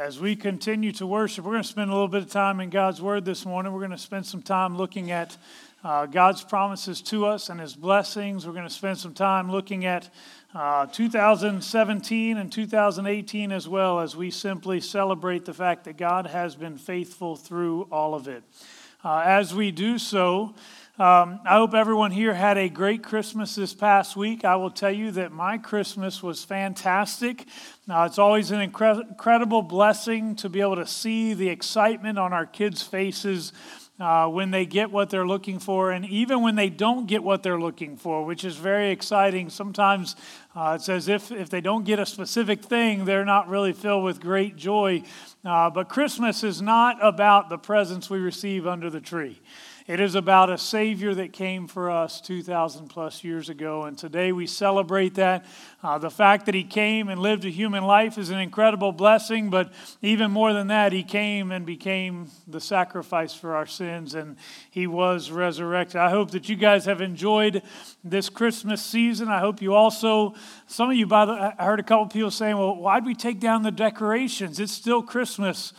as 0.00 0.18
we 0.18 0.34
continue 0.34 0.92
to 0.92 1.06
worship, 1.06 1.44
we're 1.44 1.50
going 1.52 1.62
to 1.62 1.68
spend 1.68 1.90
a 1.90 1.92
little 1.92 2.08
bit 2.08 2.22
of 2.22 2.30
time 2.30 2.58
in 2.60 2.70
God's 2.70 3.02
Word 3.02 3.26
this 3.26 3.44
morning. 3.44 3.70
We're 3.70 3.80
going 3.80 3.90
to 3.90 3.98
spend 3.98 4.24
some 4.24 4.40
time 4.40 4.78
looking 4.78 5.10
at 5.10 5.36
uh, 5.84 6.06
God's 6.06 6.42
promises 6.42 7.02
to 7.02 7.26
us 7.26 7.50
and 7.50 7.60
His 7.60 7.76
blessings. 7.76 8.46
We're 8.46 8.54
going 8.54 8.66
to 8.66 8.72
spend 8.72 8.96
some 8.96 9.12
time 9.12 9.52
looking 9.52 9.84
at 9.84 10.08
uh, 10.54 10.86
2017 10.86 12.38
and 12.38 12.50
2018 12.50 13.52
as 13.52 13.68
well 13.68 14.00
as 14.00 14.16
we 14.16 14.30
simply 14.30 14.80
celebrate 14.80 15.44
the 15.44 15.52
fact 15.52 15.84
that 15.84 15.98
God 15.98 16.26
has 16.26 16.56
been 16.56 16.78
faithful 16.78 17.36
through 17.36 17.82
all 17.92 18.14
of 18.14 18.26
it. 18.26 18.42
Uh, 19.04 19.22
as 19.26 19.54
we 19.54 19.70
do 19.70 19.98
so, 19.98 20.54
um, 21.00 21.40
I 21.46 21.56
hope 21.56 21.72
everyone 21.72 22.10
here 22.10 22.34
had 22.34 22.58
a 22.58 22.68
great 22.68 23.02
Christmas 23.02 23.54
this 23.54 23.72
past 23.72 24.16
week. 24.16 24.44
I 24.44 24.56
will 24.56 24.70
tell 24.70 24.90
you 24.90 25.10
that 25.12 25.32
my 25.32 25.56
Christmas 25.56 26.22
was 26.22 26.44
fantastic. 26.44 27.46
Uh, 27.88 28.02
it's 28.06 28.18
always 28.18 28.50
an 28.50 28.70
incre- 28.70 29.08
incredible 29.08 29.62
blessing 29.62 30.36
to 30.36 30.50
be 30.50 30.60
able 30.60 30.76
to 30.76 30.86
see 30.86 31.32
the 31.32 31.48
excitement 31.48 32.18
on 32.18 32.34
our 32.34 32.44
kids' 32.44 32.82
faces 32.82 33.54
uh, 33.98 34.26
when 34.28 34.50
they 34.50 34.66
get 34.66 34.90
what 34.90 35.08
they're 35.08 35.26
looking 35.26 35.58
for, 35.58 35.90
and 35.90 36.04
even 36.04 36.42
when 36.42 36.54
they 36.54 36.68
don't 36.68 37.06
get 37.06 37.22
what 37.22 37.42
they're 37.42 37.60
looking 37.60 37.96
for, 37.96 38.22
which 38.26 38.44
is 38.44 38.56
very 38.56 38.90
exciting. 38.90 39.48
Sometimes 39.48 40.16
uh, 40.54 40.76
it's 40.78 40.90
as 40.90 41.08
if 41.08 41.32
if 41.32 41.48
they 41.48 41.62
don't 41.62 41.84
get 41.84 41.98
a 41.98 42.04
specific 42.04 42.62
thing, 42.62 43.06
they're 43.06 43.24
not 43.24 43.48
really 43.48 43.72
filled 43.72 44.04
with 44.04 44.20
great 44.20 44.54
joy. 44.54 45.02
Uh, 45.46 45.70
but 45.70 45.88
Christmas 45.88 46.44
is 46.44 46.60
not 46.60 46.98
about 47.00 47.48
the 47.48 47.56
presents 47.56 48.10
we 48.10 48.18
receive 48.18 48.66
under 48.66 48.90
the 48.90 49.00
tree. 49.00 49.40
It 49.90 49.98
is 49.98 50.14
about 50.14 50.50
a 50.50 50.56
Savior 50.56 51.12
that 51.16 51.32
came 51.32 51.66
for 51.66 51.90
us 51.90 52.20
2,000 52.20 52.86
plus 52.86 53.24
years 53.24 53.48
ago, 53.48 53.86
and 53.86 53.98
today 53.98 54.30
we 54.30 54.46
celebrate 54.46 55.16
that. 55.16 55.44
Uh, 55.82 55.98
the 55.98 56.12
fact 56.12 56.46
that 56.46 56.54
He 56.54 56.62
came 56.62 57.08
and 57.08 57.20
lived 57.20 57.44
a 57.44 57.48
human 57.48 57.82
life 57.82 58.16
is 58.16 58.30
an 58.30 58.38
incredible 58.38 58.92
blessing, 58.92 59.50
but 59.50 59.72
even 60.00 60.30
more 60.30 60.52
than 60.52 60.68
that, 60.68 60.92
He 60.92 61.02
came 61.02 61.50
and 61.50 61.66
became 61.66 62.30
the 62.46 62.60
sacrifice 62.60 63.34
for 63.34 63.56
our 63.56 63.66
sins, 63.66 64.14
and 64.14 64.36
He 64.70 64.86
was 64.86 65.32
resurrected. 65.32 65.96
I 65.96 66.10
hope 66.10 66.30
that 66.30 66.48
you 66.48 66.54
guys 66.54 66.84
have 66.84 67.00
enjoyed 67.00 67.60
this 68.04 68.28
Christmas 68.28 68.80
season. 68.80 69.26
I 69.26 69.40
hope 69.40 69.60
you 69.60 69.74
also, 69.74 70.36
some 70.68 70.88
of 70.88 70.96
you, 70.96 71.08
by 71.08 71.24
the, 71.24 71.32
I 71.58 71.64
heard 71.64 71.80
a 71.80 71.82
couple 71.82 72.06
people 72.06 72.30
saying, 72.30 72.56
well, 72.56 72.76
why'd 72.76 73.04
we 73.04 73.16
take 73.16 73.40
down 73.40 73.64
the 73.64 73.72
decorations? 73.72 74.60
It's 74.60 74.70
still 74.70 75.02
Christmas. 75.02 75.72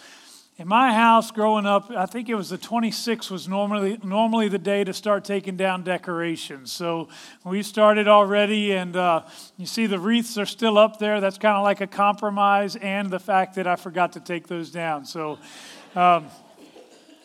In 0.62 0.68
my 0.68 0.94
house 0.94 1.32
growing 1.32 1.66
up, 1.66 1.90
I 1.90 2.06
think 2.06 2.30
it 2.30 2.36
was 2.36 2.50
the 2.50 2.58
26th 2.60 3.32
was 3.32 3.48
normally 3.48 3.98
normally 4.04 4.48
the 4.48 4.60
day 4.60 4.84
to 4.84 4.94
start 4.94 5.26
taking 5.26 5.58
down 5.58 5.84
decorations. 5.84 6.72
So 6.72 7.08
we 7.44 7.64
started 7.64 8.08
already, 8.08 8.74
and 8.74 8.96
uh, 8.96 9.24
you 9.58 9.66
see 9.66 9.88
the 9.88 9.98
wreaths 9.98 10.38
are 10.38 10.46
still 10.46 10.78
up 10.78 11.00
there. 11.00 11.20
That's 11.20 11.40
kind 11.40 11.58
of 11.58 11.64
like 11.64 11.82
a 11.82 11.88
compromise, 11.88 12.76
and 12.76 13.10
the 13.10 13.20
fact 13.20 13.56
that 13.56 13.66
I 13.66 13.76
forgot 13.76 14.14
to 14.14 14.20
take 14.20 14.46
those 14.46 14.70
down. 14.70 15.04
So. 15.04 15.40
Um, 15.96 16.28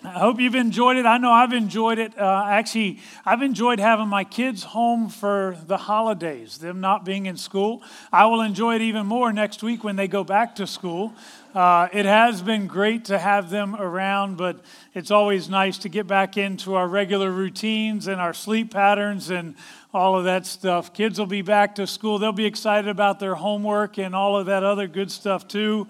I 0.07 0.21
hope 0.21 0.39
you've 0.39 0.55
enjoyed 0.55 0.99
it. 0.99 1.05
I 1.05 1.19
know 1.19 1.33
I've 1.33 1.53
enjoyed 1.53 1.99
it. 1.99 2.17
Uh, 2.17 2.45
actually, 2.47 3.01
I've 3.25 3.43
enjoyed 3.43 3.81
having 3.81 4.07
my 4.07 4.23
kids 4.23 4.63
home 4.63 5.09
for 5.09 5.57
the 5.67 5.77
holidays, 5.77 6.59
them 6.59 6.81
not 6.81 7.05
being 7.05 7.27
in 7.27 7.37
school. 7.37 7.83
I 8.13 8.27
will 8.27 8.41
enjoy 8.41 8.77
it 8.77 8.83
even 8.83 9.05
more 9.07 9.33
next 9.33 9.65
week 9.65 9.83
when 9.83 9.97
they 9.97 10.07
go 10.07 10.23
back 10.23 10.55
to 10.57 10.67
school. 10.67 11.13
Uh, 11.57 11.89
it 11.93 12.07
has 12.07 12.41
been 12.41 12.69
great 12.69 13.07
to 13.07 13.19
have 13.19 13.51
them 13.51 13.75
around, 13.75 14.37
but 14.37 14.61
it's 14.95 15.11
always 15.11 15.48
nice 15.48 15.77
to 15.79 15.89
get 15.89 16.07
back 16.07 16.37
into 16.37 16.77
our 16.77 16.87
regular 16.87 17.33
routines 17.33 18.07
and 18.07 18.20
our 18.20 18.35
sleep 18.35 18.70
patterns 18.70 19.31
and 19.31 19.57
all 19.93 20.17
of 20.17 20.25
that 20.25 20.47
stuff. 20.47 20.95
Kids 20.95 21.19
will 21.19 21.27
be 21.27 21.43
back 21.43 21.75
to 21.75 21.87
school. 21.87 22.19
They'll 22.19 22.31
be 22.31 22.47
excited 22.47 22.89
about 22.89 23.19
their 23.19 23.35
homework 23.35 23.98
and 23.98 24.15
all 24.15 24.37
of 24.37 24.47
that 24.47 24.63
other 24.63 24.87
good 24.87 25.11
stuff, 25.11 25.48
too. 25.48 25.89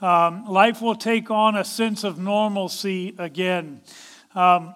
Um, 0.00 0.44
life 0.46 0.80
will 0.80 0.94
take 0.94 1.28
on 1.28 1.56
a 1.56 1.64
sense 1.64 2.04
of 2.04 2.18
normalcy 2.18 3.16
again. 3.18 3.80
Um, 4.32 4.74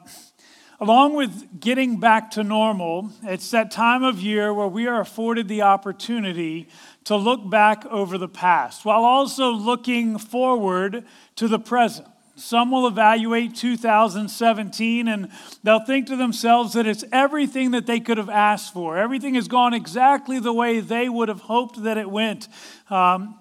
along 0.81 1.15
with 1.15 1.61
getting 1.61 2.01
back 2.01 2.33
to 2.33 2.43
normal, 2.43 3.11
it's 3.23 3.51
that 3.53 3.71
time 3.71 4.03
of 4.03 4.19
year 4.19 4.53
where 4.53 4.67
we 4.67 4.89
are 4.89 5.01
afforded 5.01 5.47
the 5.47 5.63
opportunity 5.63 6.69
to 7.05 7.17
look 7.17 7.49
back 7.49 7.87
over 7.87 8.19
the 8.19 8.29
past 8.29 8.85
while 8.85 9.05
also 9.05 9.51
looking 9.51 10.19
forward 10.19 11.05
to 11.37 11.47
the 11.47 11.59
present. 11.61 12.09
Some 12.35 12.73
will 12.73 12.89
evaluate 12.89 13.55
2017 13.55 15.07
and 15.07 15.29
they'll 15.63 15.85
think 15.85 16.09
to 16.09 16.17
themselves 16.17 16.73
that 16.73 16.87
it's 16.87 17.05
everything 17.13 17.71
that 17.73 17.87
they 17.87 18.01
could 18.01 18.19
have 18.19 18.31
asked 18.31 18.73
for. 18.73 18.99
Everything 18.99 19.35
has 19.37 19.47
gone 19.47 19.75
exactly 19.75 20.41
the 20.41 20.53
way 20.53 20.81
they 20.81 21.09
would 21.09 21.29
have 21.29 21.43
hoped 21.43 21.85
that 21.85 21.97
it 21.97 22.11
went. 22.11 22.49
Um, 22.91 23.39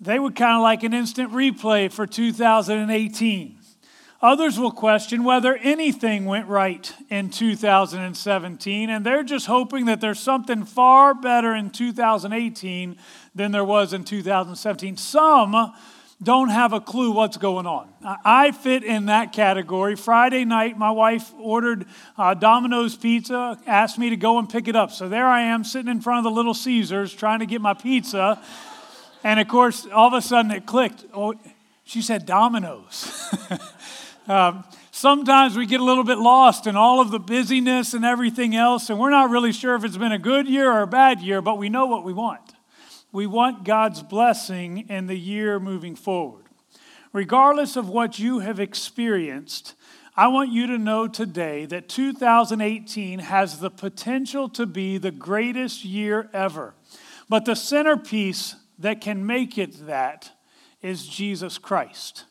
they 0.00 0.18
would 0.18 0.34
kind 0.34 0.56
of 0.56 0.62
like 0.62 0.82
an 0.82 0.94
instant 0.94 1.32
replay 1.32 1.92
for 1.92 2.06
2018. 2.06 3.58
Others 4.22 4.58
will 4.58 4.70
question 4.70 5.24
whether 5.24 5.56
anything 5.56 6.26
went 6.26 6.46
right 6.46 6.92
in 7.08 7.30
2017, 7.30 8.90
and 8.90 9.04
they're 9.04 9.22
just 9.22 9.46
hoping 9.46 9.86
that 9.86 10.00
there's 10.00 10.20
something 10.20 10.64
far 10.64 11.14
better 11.14 11.54
in 11.54 11.70
2018 11.70 12.98
than 13.34 13.50
there 13.50 13.64
was 13.64 13.94
in 13.94 14.04
2017. 14.04 14.98
Some 14.98 15.72
don't 16.22 16.50
have 16.50 16.74
a 16.74 16.80
clue 16.80 17.12
what's 17.12 17.38
going 17.38 17.66
on. 17.66 17.88
I 18.04 18.52
fit 18.52 18.84
in 18.84 19.06
that 19.06 19.32
category. 19.32 19.96
Friday 19.96 20.44
night, 20.44 20.76
my 20.76 20.90
wife 20.90 21.32
ordered 21.38 21.86
uh, 22.18 22.34
Domino's 22.34 22.94
pizza, 22.94 23.58
asked 23.66 23.98
me 23.98 24.10
to 24.10 24.16
go 24.16 24.38
and 24.38 24.46
pick 24.46 24.68
it 24.68 24.76
up. 24.76 24.90
So 24.90 25.08
there 25.08 25.26
I 25.26 25.42
am 25.42 25.64
sitting 25.64 25.90
in 25.90 26.02
front 26.02 26.18
of 26.18 26.24
the 26.24 26.36
Little 26.36 26.52
Caesars 26.52 27.14
trying 27.14 27.38
to 27.38 27.46
get 27.46 27.62
my 27.62 27.72
pizza. 27.72 28.38
And 29.22 29.38
of 29.40 29.48
course, 29.48 29.86
all 29.92 30.08
of 30.08 30.14
a 30.14 30.22
sudden 30.22 30.50
it 30.50 30.66
clicked. 30.66 31.04
Oh, 31.14 31.34
she 31.84 32.02
said 32.02 32.26
dominoes. 32.26 33.10
Um, 34.30 34.62
sometimes 34.92 35.56
we 35.56 35.66
get 35.66 35.80
a 35.80 35.84
little 35.84 36.04
bit 36.04 36.18
lost 36.18 36.68
in 36.68 36.76
all 36.76 37.00
of 37.00 37.10
the 37.10 37.18
busyness 37.18 37.94
and 37.94 38.04
everything 38.04 38.54
else, 38.54 38.88
and 38.88 38.96
we're 38.96 39.10
not 39.10 39.28
really 39.28 39.50
sure 39.50 39.74
if 39.74 39.82
it's 39.82 39.96
been 39.96 40.12
a 40.12 40.20
good 40.20 40.46
year 40.46 40.70
or 40.70 40.82
a 40.82 40.86
bad 40.86 41.20
year, 41.20 41.42
but 41.42 41.58
we 41.58 41.68
know 41.68 41.86
what 41.86 42.04
we 42.04 42.12
want. 42.12 42.54
We 43.10 43.26
want 43.26 43.64
God's 43.64 44.04
blessing 44.04 44.88
in 44.88 45.08
the 45.08 45.18
year 45.18 45.58
moving 45.58 45.96
forward. 45.96 46.44
Regardless 47.12 47.74
of 47.74 47.88
what 47.88 48.20
you 48.20 48.38
have 48.38 48.60
experienced, 48.60 49.74
I 50.16 50.28
want 50.28 50.52
you 50.52 50.68
to 50.68 50.78
know 50.78 51.08
today 51.08 51.66
that 51.66 51.88
2018 51.88 53.18
has 53.18 53.58
the 53.58 53.70
potential 53.70 54.48
to 54.50 54.64
be 54.64 54.96
the 54.96 55.10
greatest 55.10 55.84
year 55.84 56.30
ever. 56.32 56.74
But 57.28 57.46
the 57.46 57.56
centerpiece 57.56 58.54
that 58.80 59.00
can 59.00 59.24
make 59.24 59.58
it 59.58 59.86
that 59.86 60.30
is 60.82 61.06
Jesus 61.06 61.58
Christ. 61.58 62.24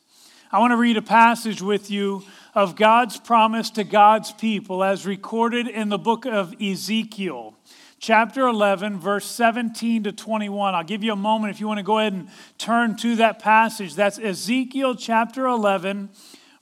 I 0.52 0.58
want 0.58 0.72
to 0.72 0.76
read 0.76 0.96
a 0.96 1.02
passage 1.02 1.62
with 1.62 1.90
you 1.90 2.24
of 2.54 2.74
God's 2.74 3.18
promise 3.18 3.70
to 3.70 3.84
God's 3.84 4.32
people 4.32 4.82
as 4.82 5.06
recorded 5.06 5.68
in 5.68 5.88
the 5.88 5.98
book 5.98 6.26
of 6.26 6.60
Ezekiel, 6.60 7.54
chapter 8.00 8.48
11, 8.48 8.98
verse 8.98 9.26
17 9.26 10.02
to 10.04 10.12
21. 10.12 10.74
I'll 10.74 10.82
give 10.82 11.04
you 11.04 11.12
a 11.12 11.16
moment 11.16 11.54
if 11.54 11.60
you 11.60 11.68
want 11.68 11.78
to 11.78 11.84
go 11.84 12.00
ahead 12.00 12.14
and 12.14 12.28
turn 12.58 12.96
to 12.96 13.14
that 13.16 13.38
passage. 13.38 13.94
That's 13.94 14.18
Ezekiel 14.18 14.96
chapter 14.96 15.46
11, 15.46 16.10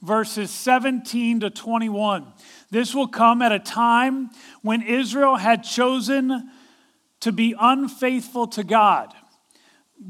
verses 0.03 0.51
17 0.51 1.41
to 1.41 1.49
21. 1.49 2.27
This 2.71 2.95
will 2.95 3.09
come 3.09 3.41
at 3.41 3.53
a 3.53 3.59
time 3.59 4.29
when 4.61 4.83
Israel 4.83 5.37
had 5.37 5.65
chosen 5.65 6.51
to 7.21 7.33
be 7.33 7.55
unfaithful 7.59 8.47
to 8.49 8.63
God. 8.63 9.15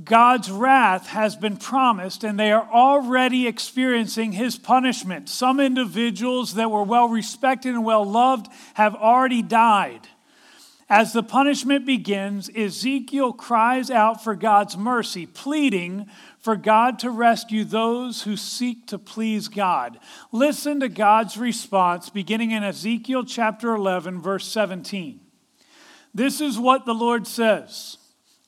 God's 0.05 0.51
wrath 0.51 1.07
has 1.09 1.35
been 1.35 1.57
promised, 1.57 2.23
and 2.23 2.39
they 2.39 2.53
are 2.53 2.69
already 2.71 3.47
experiencing 3.47 4.33
his 4.33 4.59
punishment. 4.59 5.29
Some 5.31 5.61
individuals 5.61 6.55
that 6.55 6.71
were 6.71 6.83
well 6.83 7.09
respected 7.09 7.75
and 7.75 7.85
well 7.85 8.05
loved 8.05 8.49
have 8.75 8.95
already 8.95 9.41
died. 9.41 10.07
As 10.91 11.13
the 11.13 11.23
punishment 11.23 11.85
begins, 11.85 12.51
Ezekiel 12.55 13.35
cries 13.35 13.91
out 13.91 14.25
for 14.25 14.35
God's 14.35 14.77
mercy, 14.77 15.27
pleading 15.27 16.07
for 16.39 16.57
God 16.57 16.99
to 17.01 17.11
rescue 17.11 17.65
those 17.65 18.23
who 18.23 18.39
seek 18.39 18.87
to 18.87 18.99
please 18.99 19.49
God. 19.49 19.99
Listen 20.33 20.81
to 20.81 20.89
God's 20.89 21.37
response 21.37 22.09
beginning 22.09 22.53
in 22.53 22.63
Ezekiel 22.63 23.25
chapter 23.25 23.75
11, 23.75 24.23
verse 24.23 24.47
17. 24.49 25.21
This 26.15 26.41
is 26.41 26.59
what 26.59 26.87
the 26.87 26.95
Lord 26.95 27.27
says. 27.27 27.98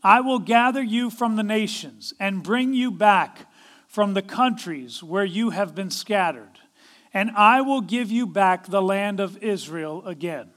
I 0.03 0.21
will 0.21 0.39
gather 0.39 0.83
you 0.83 1.11
from 1.11 1.37
the 1.37 1.43
nations 1.43 2.15
and 2.19 2.43
bring 2.43 2.73
you 2.73 2.91
back 2.91 3.47
from 3.87 4.15
the 4.15 4.23
countries 4.23 5.03
where 5.03 5.25
you 5.25 5.51
have 5.51 5.75
been 5.75 5.91
scattered, 5.91 6.59
and 7.13 7.31
I 7.33 7.61
will 7.61 7.81
give 7.83 8.11
you 8.11 8.27
back 8.27 8.67
the 8.67 8.81
land 8.81 9.21
of 9.21 9.43
Israel 9.43 10.07
again. 10.07 10.51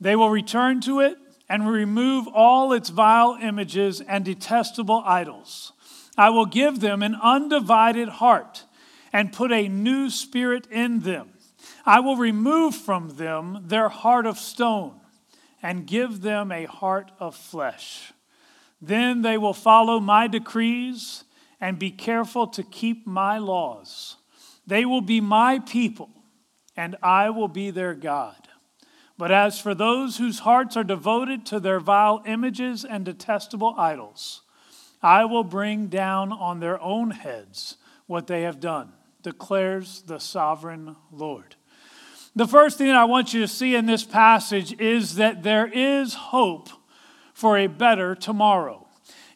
They 0.00 0.16
will 0.16 0.30
return 0.30 0.80
to 0.82 1.00
it 1.00 1.18
and 1.48 1.68
remove 1.68 2.26
all 2.28 2.72
its 2.72 2.88
vile 2.88 3.36
images 3.40 4.00
and 4.00 4.24
detestable 4.24 5.02
idols. 5.04 5.72
I 6.16 6.30
will 6.30 6.46
give 6.46 6.80
them 6.80 7.02
an 7.02 7.16
undivided 7.16 8.08
heart 8.08 8.64
and 9.12 9.32
put 9.32 9.52
a 9.52 9.68
new 9.68 10.08
spirit 10.08 10.66
in 10.70 11.00
them. 11.00 11.30
I 11.84 12.00
will 12.00 12.16
remove 12.16 12.74
from 12.74 13.16
them 13.16 13.64
their 13.66 13.90
heart 13.90 14.26
of 14.26 14.38
stone 14.38 15.00
and 15.62 15.86
give 15.86 16.22
them 16.22 16.50
a 16.50 16.64
heart 16.64 17.10
of 17.20 17.34
flesh. 17.34 18.13
Then 18.86 19.22
they 19.22 19.38
will 19.38 19.54
follow 19.54 19.98
my 19.98 20.26
decrees 20.26 21.24
and 21.58 21.78
be 21.78 21.90
careful 21.90 22.46
to 22.48 22.62
keep 22.62 23.06
my 23.06 23.38
laws. 23.38 24.16
They 24.66 24.84
will 24.84 25.00
be 25.00 25.20
my 25.22 25.58
people, 25.60 26.10
and 26.76 26.96
I 27.02 27.30
will 27.30 27.48
be 27.48 27.70
their 27.70 27.94
God. 27.94 28.36
But 29.16 29.30
as 29.30 29.58
for 29.58 29.74
those 29.74 30.18
whose 30.18 30.40
hearts 30.40 30.76
are 30.76 30.84
devoted 30.84 31.46
to 31.46 31.60
their 31.60 31.80
vile 31.80 32.22
images 32.26 32.84
and 32.84 33.06
detestable 33.06 33.74
idols, 33.78 34.42
I 35.02 35.24
will 35.24 35.44
bring 35.44 35.86
down 35.86 36.32
on 36.32 36.60
their 36.60 36.80
own 36.82 37.10
heads 37.10 37.76
what 38.06 38.26
they 38.26 38.42
have 38.42 38.60
done, 38.60 38.92
declares 39.22 40.02
the 40.02 40.18
sovereign 40.18 40.96
Lord. 41.10 41.56
The 42.36 42.48
first 42.48 42.76
thing 42.76 42.90
I 42.90 43.04
want 43.04 43.32
you 43.32 43.40
to 43.40 43.48
see 43.48 43.74
in 43.76 43.86
this 43.86 44.04
passage 44.04 44.78
is 44.78 45.14
that 45.14 45.42
there 45.42 45.66
is 45.66 46.14
hope 46.14 46.68
for 47.34 47.58
a 47.58 47.66
better 47.66 48.14
tomorrow. 48.14 48.86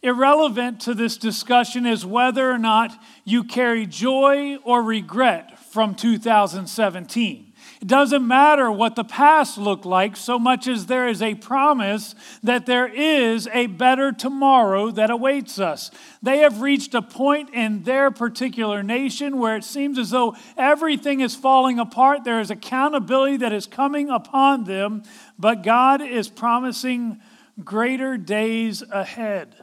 Irrelevant 0.03 0.81
to 0.83 0.95
this 0.95 1.17
discussion 1.17 1.85
is 1.85 2.07
whether 2.07 2.51
or 2.51 2.59
not 2.59 2.97
you 3.25 3.43
carry 3.43 3.85
joy 3.85 4.57
or 4.65 4.83
regret 4.83 5.59
from 5.59 5.95
2017. 5.95 7.49
It 7.81 7.87
doesn't 7.87 8.27
matter 8.27 8.73
what 8.73 8.97
the 8.97 9.05
past 9.05 9.57
looked 9.57 9.85
like 9.85 10.17
so 10.17 10.39
much 10.39 10.67
as 10.67 10.87
there 10.87 11.07
is 11.07 11.23
a 11.23 11.37
promise 11.37 12.15
that 12.43 12.67
there 12.67 12.89
is 12.89 13.49
a 13.53 13.67
better 13.67 14.11
tomorrow 14.11 14.91
that 14.93 15.11
awaits 15.11 15.61
us. 15.61 15.91
They 16.21 16.39
have 16.39 16.61
reached 16.61 16.95
a 16.95 17.03
point 17.03 17.51
in 17.55 17.85
their 17.85 18.11
particular 18.11 18.83
nation 18.83 19.39
where 19.39 19.57
it 19.57 19.65
seems 19.65 19.97
as 19.97 20.11
though 20.11 20.35
everything 20.57 21.21
is 21.21 21.37
falling 21.37 21.79
apart. 21.79 22.25
There 22.25 22.41
is 22.41 22.51
accountability 22.51 23.39
that 23.39 23.53
is 23.53 23.67
coming 23.67 24.11
upon 24.11 24.65
them, 24.65 25.05
but 25.39 25.63
God 25.63 26.03
is 26.03 26.29
promising 26.29 27.21
greater 27.65 28.17
days 28.17 28.83
ahead. 28.91 29.55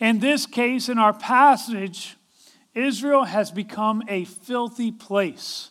In 0.00 0.18
this 0.18 0.46
case, 0.46 0.88
in 0.88 0.98
our 0.98 1.12
passage, 1.12 2.16
Israel 2.74 3.24
has 3.24 3.50
become 3.50 4.02
a 4.08 4.24
filthy 4.24 4.90
place. 4.90 5.70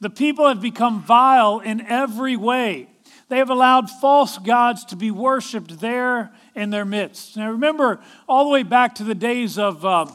The 0.00 0.10
people 0.10 0.48
have 0.48 0.60
become 0.60 1.02
vile 1.02 1.60
in 1.60 1.80
every 1.82 2.36
way. 2.36 2.88
They 3.28 3.38
have 3.38 3.50
allowed 3.50 3.88
false 3.88 4.38
gods 4.38 4.84
to 4.86 4.96
be 4.96 5.10
worshiped 5.10 5.80
there 5.80 6.32
in 6.56 6.70
their 6.70 6.84
midst. 6.84 7.36
Now, 7.36 7.50
remember 7.50 8.00
all 8.28 8.44
the 8.44 8.50
way 8.50 8.64
back 8.64 8.96
to 8.96 9.04
the 9.04 9.14
days 9.14 9.56
of 9.56 9.84
uh, 9.84 10.06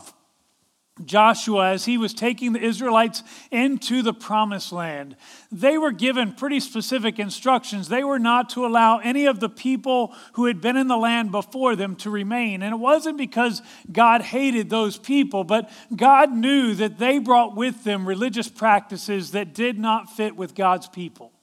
Joshua 1.04 1.72
as 1.72 1.84
he 1.84 1.98
was 1.98 2.14
taking 2.14 2.54
the 2.54 2.64
Israelites 2.64 3.22
into 3.52 4.02
the 4.02 4.14
promised 4.14 4.72
land. 4.72 5.18
They 5.52 5.78
were 5.78 5.92
given 5.92 6.32
pretty 6.32 6.62
specific 6.62 7.20
instructions. 7.20 7.90
They 7.90 8.04
were 8.06 8.20
not 8.20 8.50
to 8.52 8.66
allow 8.66 9.00
any 9.00 9.26
of 9.26 9.42
the 9.42 9.50
people 9.50 10.14
who 10.34 10.46
had 10.46 10.62
been 10.62 10.78
in 10.78 10.88
the 10.88 10.96
land 10.96 11.34
before 11.34 11.76
them 11.76 11.98
to 11.98 12.10
remain. 12.10 12.64
And 12.64 12.74
it 12.74 12.78
wasn't 12.78 13.18
because 13.18 13.62
God 13.92 14.22
hated 14.22 14.70
those 14.70 14.98
people, 14.98 15.44
but 15.44 15.70
God 15.94 16.32
knew 16.32 16.74
that 16.76 16.98
they 16.98 17.20
brought 17.20 17.58
with 17.58 17.84
them 17.84 18.08
religious 18.08 18.48
practices 18.48 19.32
that 19.32 19.54
did 19.54 19.78
not 19.78 20.16
fit 20.16 20.38
with 20.38 20.56
God's 20.56 20.88
people. 20.88 21.34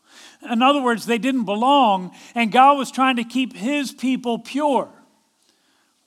In 0.50 0.62
other 0.62 0.80
words, 0.80 1.04
they 1.04 1.18
didn't 1.18 1.44
belong, 1.44 2.12
and 2.34 2.50
God 2.50 2.78
was 2.78 2.90
trying 2.90 3.16
to 3.16 3.24
keep 3.24 3.54
his 3.54 3.92
people 3.92 4.38
pure. 4.38 4.88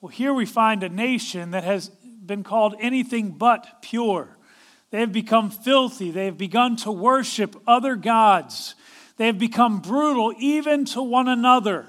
Well, 0.01 0.09
here 0.09 0.33
we 0.33 0.45
find 0.47 0.83
a 0.83 0.89
nation 0.89 1.51
that 1.51 1.63
has 1.63 1.91
been 2.25 2.43
called 2.43 2.75
anything 2.79 3.31
but 3.31 3.81
pure. 3.81 4.37
They 4.91 4.99
have 4.99 5.11
become 5.11 5.49
filthy. 5.49 6.11
They 6.11 6.25
have 6.25 6.37
begun 6.37 6.75
to 6.77 6.91
worship 6.91 7.55
other 7.67 7.95
gods. 7.95 8.75
They 9.17 9.27
have 9.27 9.39
become 9.39 9.79
brutal 9.79 10.33
even 10.37 10.85
to 10.85 11.01
one 11.01 11.27
another, 11.27 11.87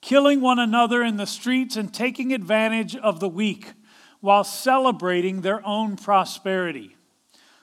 killing 0.00 0.40
one 0.40 0.58
another 0.58 1.02
in 1.02 1.16
the 1.16 1.26
streets 1.26 1.76
and 1.76 1.92
taking 1.92 2.32
advantage 2.32 2.96
of 2.96 3.20
the 3.20 3.28
weak 3.28 3.72
while 4.20 4.44
celebrating 4.44 5.40
their 5.40 5.64
own 5.66 5.96
prosperity. 5.96 6.96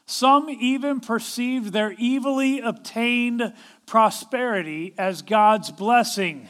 Some 0.05 0.49
even 0.49 0.99
perceived 0.99 1.71
their 1.71 1.95
evilly 1.99 2.59
obtained 2.59 3.53
prosperity 3.85 4.93
as 4.97 5.21
God's 5.21 5.71
blessing. 5.71 6.47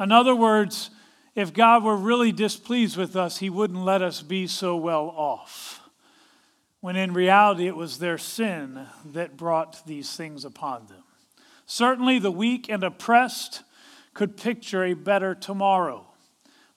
In 0.00 0.10
other 0.10 0.34
words, 0.34 0.90
if 1.34 1.52
God 1.52 1.82
were 1.82 1.96
really 1.96 2.32
displeased 2.32 2.96
with 2.96 3.16
us, 3.16 3.38
He 3.38 3.50
wouldn't 3.50 3.84
let 3.84 4.02
us 4.02 4.22
be 4.22 4.46
so 4.46 4.76
well 4.76 5.12
off. 5.16 5.80
When 6.80 6.96
in 6.96 7.14
reality, 7.14 7.66
it 7.66 7.76
was 7.76 7.98
their 7.98 8.18
sin 8.18 8.86
that 9.06 9.36
brought 9.36 9.86
these 9.86 10.16
things 10.16 10.44
upon 10.44 10.86
them. 10.86 11.02
Certainly, 11.66 12.18
the 12.18 12.30
weak 12.30 12.68
and 12.68 12.84
oppressed 12.84 13.62
could 14.12 14.36
picture 14.36 14.84
a 14.84 14.94
better 14.94 15.34
tomorrow. 15.34 16.06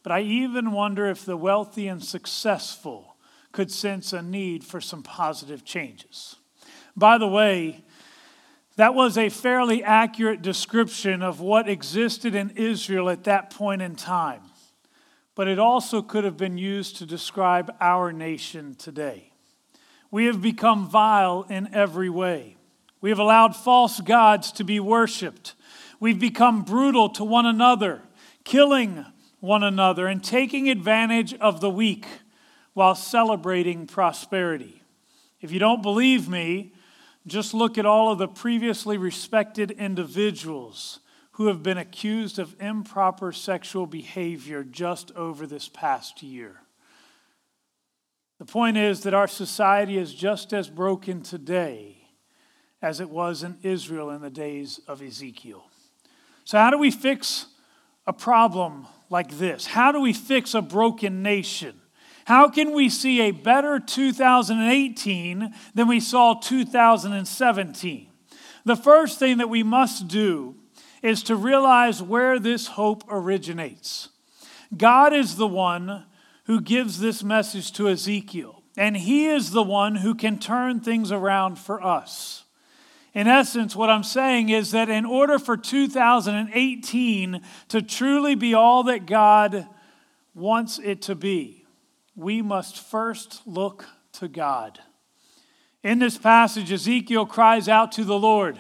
But 0.02 0.12
I 0.12 0.22
even 0.22 0.72
wonder 0.72 1.08
if 1.08 1.26
the 1.26 1.38
wealthy 1.38 1.88
and 1.88 2.04
successful 2.04 3.18
could 3.52 3.72
sense 3.72 4.14
a 4.14 4.22
need 4.22 4.64
for 4.64 4.80
some 4.80 5.04
positive 5.04 5.66
changes. 5.66 6.38
By 6.96 7.18
the 7.18 7.28
way, 7.28 7.84
that 8.78 8.94
was 8.94 9.18
a 9.18 9.30
fairly 9.30 9.84
accurate 9.84 10.42
description 10.42 11.22
of 11.22 11.42
what 11.42 11.68
existed 11.68 12.36
in 12.36 12.52
Israel 12.52 13.10
at 13.10 13.26
that 13.26 13.50
point 13.50 13.82
in 13.82 13.96
time. 13.96 14.44
But 15.38 15.48
it 15.48 15.60
also 15.60 16.02
could 16.02 16.24
have 16.24 16.36
been 16.36 16.58
used 16.58 16.96
to 16.96 17.06
describe 17.06 17.72
our 17.80 18.12
nation 18.12 18.74
today. 18.74 19.34
We 20.10 20.26
have 20.26 20.42
become 20.42 20.90
vile 20.90 21.46
in 21.48 21.72
every 21.76 22.10
way. 22.10 22.58
We 23.02 23.12
have 23.12 23.20
allowed 23.20 23.56
false 23.56 24.02
gods 24.02 24.52
to 24.54 24.64
be 24.64 24.80
worshiped. 24.80 25.54
We've 26.00 26.20
become 26.20 26.64
brutal 26.64 27.10
to 27.10 27.24
one 27.24 27.46
another, 27.46 28.02
killing 28.46 29.06
one 29.40 29.62
another, 29.62 30.08
and 30.08 30.24
taking 30.24 30.72
advantage 30.72 31.36
of 31.36 31.62
the 31.62 31.70
weak 31.70 32.08
while 32.74 32.96
celebrating 32.96 33.86
prosperity. 33.86 34.82
If 35.40 35.52
you 35.52 35.60
don't 35.60 35.84
believe 35.84 36.28
me, 36.28 36.74
just 37.28 37.54
look 37.54 37.78
at 37.78 37.86
all 37.86 38.12
of 38.12 38.18
the 38.18 38.28
previously 38.28 38.98
respected 38.98 39.70
individuals 39.70 41.00
who 41.38 41.46
have 41.46 41.62
been 41.62 41.78
accused 41.78 42.40
of 42.40 42.56
improper 42.60 43.32
sexual 43.32 43.86
behavior 43.86 44.64
just 44.64 45.12
over 45.12 45.46
this 45.46 45.70
past 45.70 46.24
year. 46.24 46.56
The 48.40 48.46
point 48.46 48.76
is 48.76 49.02
that 49.02 49.14
our 49.14 49.28
society 49.28 50.00
is 50.00 50.16
just 50.16 50.52
as 50.52 50.68
broken 50.68 51.22
today 51.22 51.98
as 52.82 53.00
it 53.00 53.12
was 53.12 53.44
in 53.44 53.56
Israel 53.62 54.10
in 54.10 54.22
the 54.22 54.32
days 54.32 54.80
of 54.88 55.04
Ezekiel. 55.04 55.70
So, 56.44 56.58
how 56.58 56.72
do 56.72 56.80
we 56.80 56.90
fix 56.90 57.46
a 58.08 58.14
problem 58.14 58.88
like 59.12 59.38
this? 59.38 59.68
How 59.68 59.92
do 59.92 60.02
we 60.02 60.14
fix 60.14 60.56
a 60.56 60.62
broken 60.64 61.22
nation? 61.22 61.80
How 62.26 62.50
can 62.50 62.74
we 62.74 62.90
see 62.90 63.22
a 63.22 63.30
better 63.32 63.80
2018 63.80 65.54
than 65.76 65.88
we 65.88 66.00
saw 66.00 66.34
2017? 66.34 68.08
The 68.66 68.76
first 68.76 69.20
thing 69.20 69.38
that 69.38 69.50
we 69.50 69.62
must 69.62 70.08
do 70.08 70.56
is 71.08 71.24
to 71.24 71.36
realize 71.38 72.04
where 72.04 72.38
this 72.38 72.68
hope 72.68 73.04
originates. 73.10 74.10
God 74.76 75.14
is 75.14 75.38
the 75.38 75.48
one 75.48 76.04
who 76.44 76.60
gives 76.60 77.00
this 77.00 77.24
message 77.24 77.72
to 77.74 77.88
Ezekiel, 77.88 78.62
and 78.76 78.98
he 78.98 79.28
is 79.28 79.52
the 79.52 79.64
one 79.64 79.96
who 79.96 80.14
can 80.14 80.38
turn 80.38 80.82
things 80.82 81.10
around 81.12 81.58
for 81.58 81.82
us. 81.82 82.44
In 83.14 83.26
essence, 83.26 83.74
what 83.74 83.90
I'm 83.90 84.04
saying 84.04 84.50
is 84.50 84.72
that 84.72 84.90
in 84.90 85.06
order 85.06 85.40
for 85.40 85.56
2018 85.56 87.42
to 87.70 87.82
truly 87.82 88.36
be 88.36 88.54
all 88.54 88.84
that 88.84 89.06
God 89.06 89.66
wants 90.36 90.78
it 90.78 91.02
to 91.04 91.16
be, 91.16 91.66
we 92.18 92.42
must 92.42 92.80
first 92.80 93.42
look 93.48 93.86
to 94.14 94.28
God. 94.28 94.80
In 95.84 96.00
this 96.00 96.18
passage, 96.18 96.70
Ezekiel 96.70 97.26
cries 97.26 97.70
out 97.70 97.94
to 97.94 98.04
the 98.04 98.20
Lord. 98.20 98.60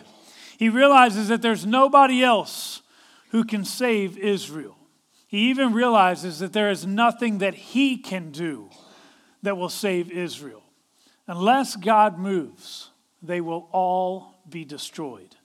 He 0.57 0.69
realizes 0.69 1.27
that 1.27 1.41
there's 1.41 1.65
nobody 1.65 2.23
else 2.23 2.81
who 3.29 3.43
can 3.43 3.63
save 3.63 4.17
Israel. 4.17 4.75
He 5.27 5.49
even 5.49 5.73
realizes 5.73 6.39
that 6.39 6.53
there 6.53 6.69
is 6.69 6.85
nothing 6.85 7.37
that 7.39 7.53
he 7.53 7.97
can 7.97 8.31
do 8.31 8.69
that 9.43 9.57
will 9.57 9.69
save 9.69 10.11
Israel. 10.11 10.63
Unless 11.27 11.75
God 11.75 12.17
moves, 12.17 12.89
they 13.21 13.41
will 13.41 13.69
all 13.71 14.41
be 14.49 14.65
destroyed. 14.65 15.35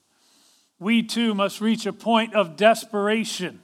We 0.79 1.03
too 1.03 1.35
must 1.35 1.61
reach 1.61 1.85
a 1.85 1.93
point 1.93 2.33
of 2.33 2.55
desperation 2.55 3.61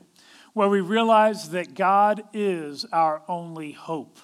where 0.53 0.69
we 0.69 0.81
realize 0.81 1.51
that 1.51 1.73
God 1.73 2.23
is 2.33 2.85
our 2.91 3.21
only 3.27 3.71
hope. 3.71 4.19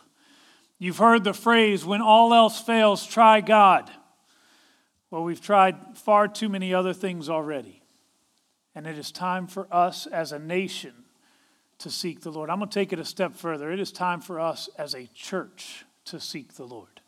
You've 0.78 0.98
heard 0.98 1.24
the 1.24 1.34
phrase, 1.34 1.86
when 1.86 2.02
all 2.02 2.34
else 2.34 2.60
fails, 2.60 3.06
try 3.06 3.42
God. 3.42 3.90
Well, 5.16 5.24
we've 5.24 5.40
tried 5.40 5.78
far 5.94 6.28
too 6.28 6.50
many 6.50 6.74
other 6.74 6.92
things 6.92 7.30
already. 7.30 7.82
And 8.76 8.86
it 8.86 8.98
is 8.98 9.14
time 9.14 9.48
for 9.48 9.66
us 9.74 10.08
as 10.08 10.34
a 10.34 10.40
nation 10.40 10.92
to 11.78 11.90
seek 11.90 12.20
the 12.20 12.32
Lord. 12.34 12.50
I'm 12.50 12.60
going 12.60 12.70
to 12.70 12.74
take 12.74 12.92
it 12.92 13.00
a 13.00 13.06
step 13.06 13.34
further. 13.34 13.72
It 13.72 13.80
is 13.80 13.94
time 13.94 14.20
for 14.20 14.42
us 14.42 14.68
as 14.78 14.94
a 14.94 15.08
church 15.14 15.86
to 16.04 16.20
seek 16.20 16.56
the 16.56 16.66
Lord. 16.66 17.00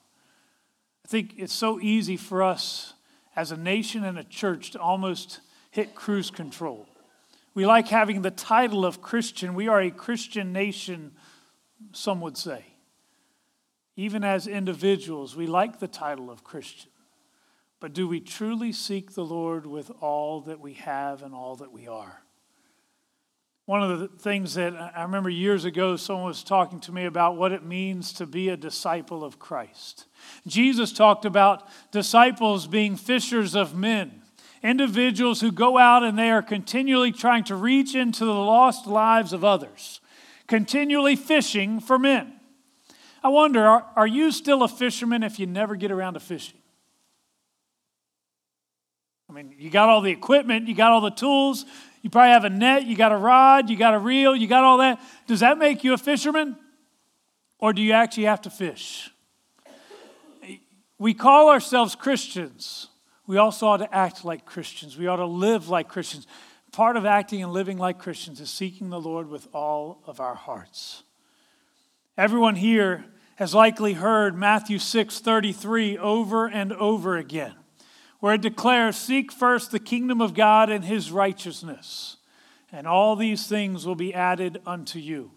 I 1.04 1.10
think 1.10 1.34
it's 1.36 1.52
so 1.52 1.82
easy 1.82 2.16
for 2.16 2.42
us 2.42 2.94
as 3.36 3.52
a 3.52 3.58
nation 3.58 4.06
and 4.06 4.18
a 4.18 4.24
church 4.24 4.72
to 4.72 4.80
almost 4.80 5.42
hit 5.72 5.94
cruise 5.94 6.32
control. 6.32 6.88
We 7.56 7.66
like 7.66 7.90
having 7.90 8.22
the 8.22 8.32
title 8.32 8.86
of 8.86 9.02
Christian. 9.02 9.54
We 9.54 9.68
are 9.68 9.82
a 9.82 9.92
Christian 9.92 10.54
nation, 10.54 11.12
some 11.92 12.22
would 12.22 12.38
say. 12.38 12.68
Even 13.98 14.24
as 14.24 14.48
individuals, 14.48 15.36
we 15.36 15.46
like 15.46 15.80
the 15.80 15.90
title 15.90 16.32
of 16.32 16.46
Christian. 16.46 16.90
But 17.80 17.94
do 17.94 18.08
we 18.08 18.20
truly 18.20 18.72
seek 18.72 19.14
the 19.14 19.26
Lord 19.26 19.66
with 19.66 19.92
all 20.02 20.42
that 20.42 20.60
we 20.60 20.74
have 20.74 21.22
and 21.22 21.34
all 21.34 21.56
that 21.58 21.72
we 21.72 21.88
are? 21.88 22.24
One 23.68 23.84
of 23.84 24.00
the 24.00 24.08
things 24.08 24.54
that 24.54 24.74
I 24.74 25.04
remember 25.04 25.30
years 25.30 25.66
ago, 25.66 25.98
someone 25.98 26.26
was 26.28 26.42
talking 26.42 26.80
to 26.82 26.94
me 26.94 27.04
about 27.04 27.36
what 27.36 27.52
it 27.52 27.66
means 27.66 28.14
to 28.14 28.26
be 28.26 28.48
a 28.48 28.56
disciple 28.56 29.26
of 29.26 29.40
Christ. 29.40 30.06
Jesus 30.48 30.94
talked 30.94 31.26
about 31.26 31.68
disciples 31.92 32.66
being 32.66 32.96
fishers 32.96 33.56
of 33.56 33.76
men, 33.76 34.22
individuals 34.64 35.42
who 35.42 35.52
go 35.52 35.78
out 35.78 36.02
and 36.04 36.18
they 36.18 36.32
are 36.32 36.42
continually 36.42 37.12
trying 37.12 37.44
to 37.44 37.56
reach 37.56 37.94
into 37.94 38.24
the 38.24 38.32
lost 38.32 38.88
lives 38.88 39.34
of 39.34 39.44
others, 39.44 40.00
continually 40.48 41.18
fishing 41.18 41.82
for 41.82 42.00
men. 42.00 42.40
I 43.22 43.28
wonder, 43.28 43.66
are, 43.66 43.86
are 43.98 44.08
you 44.08 44.32
still 44.32 44.64
a 44.64 44.70
fisherman 44.70 45.24
if 45.24 45.40
you 45.40 45.46
never 45.46 45.76
get 45.76 45.92
around 45.92 46.14
to 46.14 46.22
fishing? 46.22 46.57
I 49.30 49.34
mean, 49.34 49.54
you 49.58 49.70
got 49.70 49.90
all 49.90 50.02
the 50.02 50.12
equipment, 50.12 50.68
you 50.68 50.76
got 50.76 50.92
all 50.92 51.02
the 51.02 51.12
tools, 51.12 51.66
you 52.02 52.10
probably 52.10 52.32
have 52.32 52.46
a 52.46 52.50
net, 52.50 52.86
you 52.86 52.96
got 52.96 53.12
a 53.12 53.18
rod, 53.18 53.70
you 53.70 53.76
got 53.76 53.94
a 53.94 54.00
reel, 54.00 54.36
you 54.36 54.48
got 54.48 54.64
all 54.64 54.78
that. 54.78 55.02
Does 55.28 55.42
that 55.42 55.58
make 55.58 55.84
you 55.84 55.94
a 55.94 55.98
fisherman? 55.98 56.56
Or 57.60 57.74
do 57.74 57.82
you 57.82 57.92
actually 57.92 58.26
have 58.26 58.42
to 58.44 58.50
fish? 58.50 59.10
We 60.98 61.14
call 61.14 61.50
ourselves 61.50 61.96
Christians. 61.96 62.88
We 63.28 63.38
also 63.38 63.68
ought 63.68 63.78
to 63.78 63.94
act 63.94 64.24
like 64.24 64.46
Christians. 64.46 64.98
We 64.98 65.08
ought 65.08 65.18
to 65.18 65.26
live 65.26 65.68
like 65.68 65.90
Christians. 65.90 66.26
Part 66.72 66.96
of 66.96 67.06
acting 67.06 67.44
and 67.44 67.52
living 67.52 67.78
like 67.78 68.00
Christians 68.00 68.40
is 68.40 68.50
seeking 68.50 68.90
the 68.90 69.00
Lord 69.00 69.30
with 69.30 69.48
all 69.54 70.02
of 70.06 70.20
our 70.20 70.36
hearts. 70.36 71.04
Everyone 72.18 72.56
here 72.56 73.06
has 73.36 73.54
likely 73.54 73.94
heard 73.94 74.36
Matthew 74.36 74.80
6:33 74.80 75.98
over 75.98 76.48
and 76.48 76.74
over 76.74 77.18
again, 77.18 77.56
where 78.20 78.36
it 78.36 78.42
declares, 78.42 78.96
"Seek 78.96 79.32
first 79.32 79.72
the 79.72 79.80
kingdom 79.80 80.22
of 80.22 80.34
God 80.34 80.70
and 80.70 80.86
his 80.86 81.12
righteousness, 81.12 82.18
and 82.72 82.88
all 82.88 83.16
these 83.16 83.48
things 83.48 83.86
will 83.86 83.96
be 83.96 84.14
added 84.14 84.62
unto 84.66 85.00
you." 85.00 85.32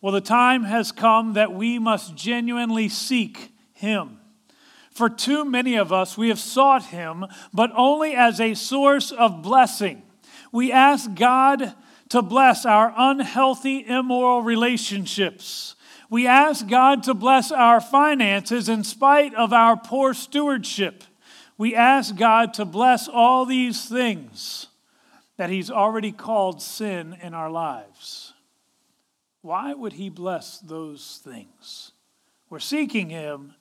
Well, 0.00 0.12
the 0.12 0.20
time 0.20 0.64
has 0.64 0.92
come 0.92 1.32
that 1.32 1.52
we 1.52 1.78
must 1.78 2.14
genuinely 2.14 2.88
seek 2.88 3.52
him. 3.72 4.20
For 4.90 5.08
too 5.08 5.44
many 5.44 5.74
of 5.74 5.92
us, 5.92 6.16
we 6.16 6.28
have 6.28 6.38
sought 6.38 6.86
him, 6.86 7.26
but 7.52 7.70
only 7.74 8.14
as 8.14 8.40
a 8.40 8.54
source 8.54 9.10
of 9.10 9.42
blessing. 9.42 10.02
We 10.52 10.72
ask 10.72 11.14
God 11.14 11.74
to 12.10 12.22
bless 12.22 12.64
our 12.64 12.94
unhealthy, 12.96 13.86
immoral 13.86 14.42
relationships 14.42 15.76
we 16.08 16.26
ask 16.26 16.66
God 16.68 17.02
to 17.04 17.14
bless 17.14 17.50
our 17.50 17.80
finances 17.80 18.68
in 18.68 18.84
spite 18.84 19.34
of 19.34 19.52
our 19.52 19.76
poor 19.76 20.14
stewardship. 20.14 21.04
We 21.58 21.74
ask 21.74 22.16
God 22.16 22.54
to 22.54 22.64
bless 22.64 23.08
all 23.08 23.46
these 23.46 23.88
things 23.88 24.68
that 25.36 25.50
He's 25.50 25.70
already 25.70 26.12
called 26.12 26.60
sin 26.60 27.16
in 27.22 27.34
our 27.34 27.50
lives. 27.50 28.34
Why 29.42 29.72
would 29.74 29.94
He 29.94 30.10
bless 30.10 30.58
those 30.58 31.20
things? 31.24 31.92
We're 32.50 32.58
seeking 32.58 33.10
Him, 33.10 33.54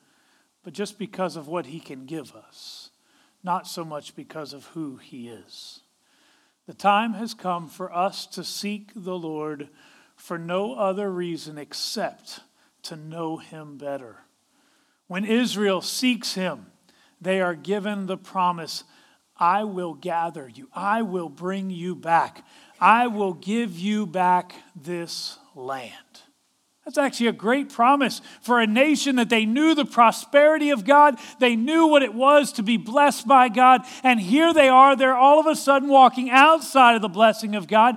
but 0.64 0.74
just 0.74 0.98
because 0.98 1.36
of 1.36 1.48
what 1.48 1.68
He 1.68 1.80
can 1.80 2.06
give 2.06 2.36
us, 2.36 2.90
not 3.44 3.68
so 3.68 3.86
much 3.86 4.16
because 4.16 4.54
of 4.54 4.66
who 4.68 4.98
He 4.98 5.30
is. 5.30 5.82
The 6.68 6.74
time 6.74 7.14
has 7.14 7.34
come 7.34 7.68
for 7.68 7.94
us 7.94 8.26
to 8.28 8.44
seek 8.44 8.92
the 8.96 9.18
Lord 9.18 9.70
for 10.16 10.38
no 10.38 10.74
other 10.74 11.12
reason 11.12 11.58
except 11.58 12.40
to 12.84 12.96
know 12.96 13.38
him 13.38 13.78
better. 13.78 14.18
When 15.08 15.26
Israel 15.26 15.82
seeks 15.82 16.34
him, 16.34 16.68
they 17.26 17.42
are 17.42 17.56
given 17.56 18.06
the 18.06 18.18
promise 18.18 18.86
I 19.36 19.66
will 19.66 19.94
gather 19.94 20.48
you, 20.48 20.70
I 20.74 21.02
will 21.02 21.28
bring 21.28 21.70
you 21.70 21.96
back, 21.96 22.46
I 22.80 23.08
will 23.08 23.34
give 23.34 23.78
you 23.78 24.06
back 24.06 24.56
this 24.76 25.38
land. 25.54 25.92
That's 26.86 27.00
actually 27.00 27.28
a 27.28 27.34
great 27.34 27.74
promise 27.74 28.22
for 28.42 28.60
a 28.60 28.68
nation 28.68 29.16
that 29.16 29.30
they 29.30 29.46
knew 29.46 29.74
the 29.74 29.86
prosperity 29.86 30.70
of 30.70 30.86
God. 30.86 31.18
They 31.40 31.56
knew 31.56 31.88
what 31.88 32.04
it 32.04 32.14
was 32.14 32.54
to 32.54 32.64
be 32.64 32.78
blessed 32.78 33.28
by 33.28 33.50
God. 33.50 33.82
And 34.04 34.20
here 34.20 34.54
they 34.54 34.70
are, 34.70 34.96
they're 34.96 35.16
all 35.16 35.40
of 35.40 35.48
a 35.48 35.56
sudden 35.56 35.90
walking 35.90 36.30
outside 36.30 36.96
of 36.96 37.02
the 37.02 37.10
blessing 37.10 37.56
of 37.56 37.68
God. 37.68 37.96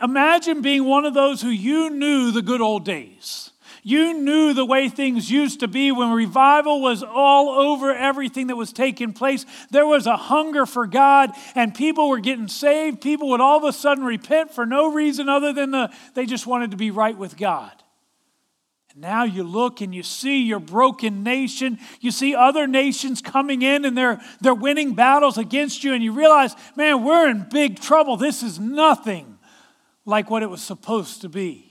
Imagine 0.00 0.62
being 0.62 0.84
one 0.84 1.04
of 1.04 1.12
those 1.12 1.42
who 1.42 1.48
you 1.48 1.90
knew 1.90 2.30
the 2.30 2.40
good 2.40 2.60
old 2.60 2.84
days. 2.84 3.49
You 3.82 4.14
knew 4.14 4.52
the 4.52 4.64
way 4.64 4.88
things 4.88 5.30
used 5.30 5.60
to 5.60 5.68
be 5.68 5.90
when 5.90 6.12
revival 6.12 6.80
was 6.82 7.02
all 7.02 7.48
over 7.48 7.92
everything 7.92 8.48
that 8.48 8.56
was 8.56 8.72
taking 8.72 9.12
place. 9.12 9.46
There 9.70 9.86
was 9.86 10.06
a 10.06 10.16
hunger 10.16 10.66
for 10.66 10.86
God, 10.86 11.30
and 11.54 11.74
people 11.74 12.08
were 12.08 12.20
getting 12.20 12.48
saved. 12.48 13.00
People 13.00 13.30
would 13.30 13.40
all 13.40 13.58
of 13.58 13.64
a 13.64 13.72
sudden 13.72 14.04
repent 14.04 14.52
for 14.52 14.66
no 14.66 14.92
reason 14.92 15.28
other 15.28 15.52
than 15.52 15.70
the, 15.70 15.90
they 16.14 16.26
just 16.26 16.46
wanted 16.46 16.72
to 16.72 16.76
be 16.76 16.90
right 16.90 17.16
with 17.16 17.36
God. 17.36 17.72
And 18.92 19.00
now 19.00 19.24
you 19.24 19.44
look 19.44 19.80
and 19.80 19.94
you 19.94 20.02
see 20.02 20.42
your 20.42 20.58
broken 20.58 21.22
nation. 21.22 21.78
You 22.00 22.10
see 22.10 22.34
other 22.34 22.66
nations 22.66 23.22
coming 23.22 23.62
in 23.62 23.84
and 23.84 23.96
they're, 23.96 24.20
they're 24.40 24.54
winning 24.54 24.94
battles 24.94 25.38
against 25.38 25.84
you, 25.84 25.94
and 25.94 26.02
you 26.02 26.12
realize, 26.12 26.54
man, 26.76 27.04
we're 27.04 27.28
in 27.28 27.46
big 27.50 27.80
trouble. 27.80 28.16
This 28.16 28.42
is 28.42 28.58
nothing 28.58 29.38
like 30.04 30.28
what 30.28 30.42
it 30.42 30.50
was 30.50 30.60
supposed 30.60 31.20
to 31.20 31.28
be. 31.28 31.69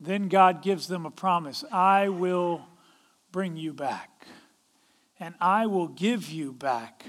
Then 0.00 0.28
God 0.28 0.62
gives 0.62 0.88
them 0.88 1.04
a 1.04 1.10
promise 1.10 1.62
I 1.70 2.08
will 2.08 2.66
bring 3.30 3.56
you 3.56 3.74
back, 3.74 4.26
and 5.18 5.34
I 5.40 5.66
will 5.66 5.88
give 5.88 6.30
you 6.30 6.52
back 6.52 7.04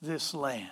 this 0.00 0.32
land. 0.32 0.70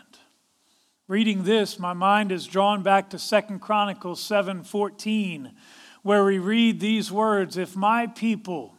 Reading 1.07 1.45
this, 1.45 1.79
my 1.79 1.93
mind 1.93 2.33
is 2.33 2.47
drawn 2.47 2.83
back 2.83 3.11
to 3.11 3.19
Second 3.19 3.61
Chronicles 3.61 4.23
7:14, 4.23 5.55
where 6.03 6.25
we 6.25 6.39
read 6.39 6.81
these 6.81 7.13
words, 7.13 7.59
"If 7.59 7.77
my 7.77 8.07
people 8.07 8.79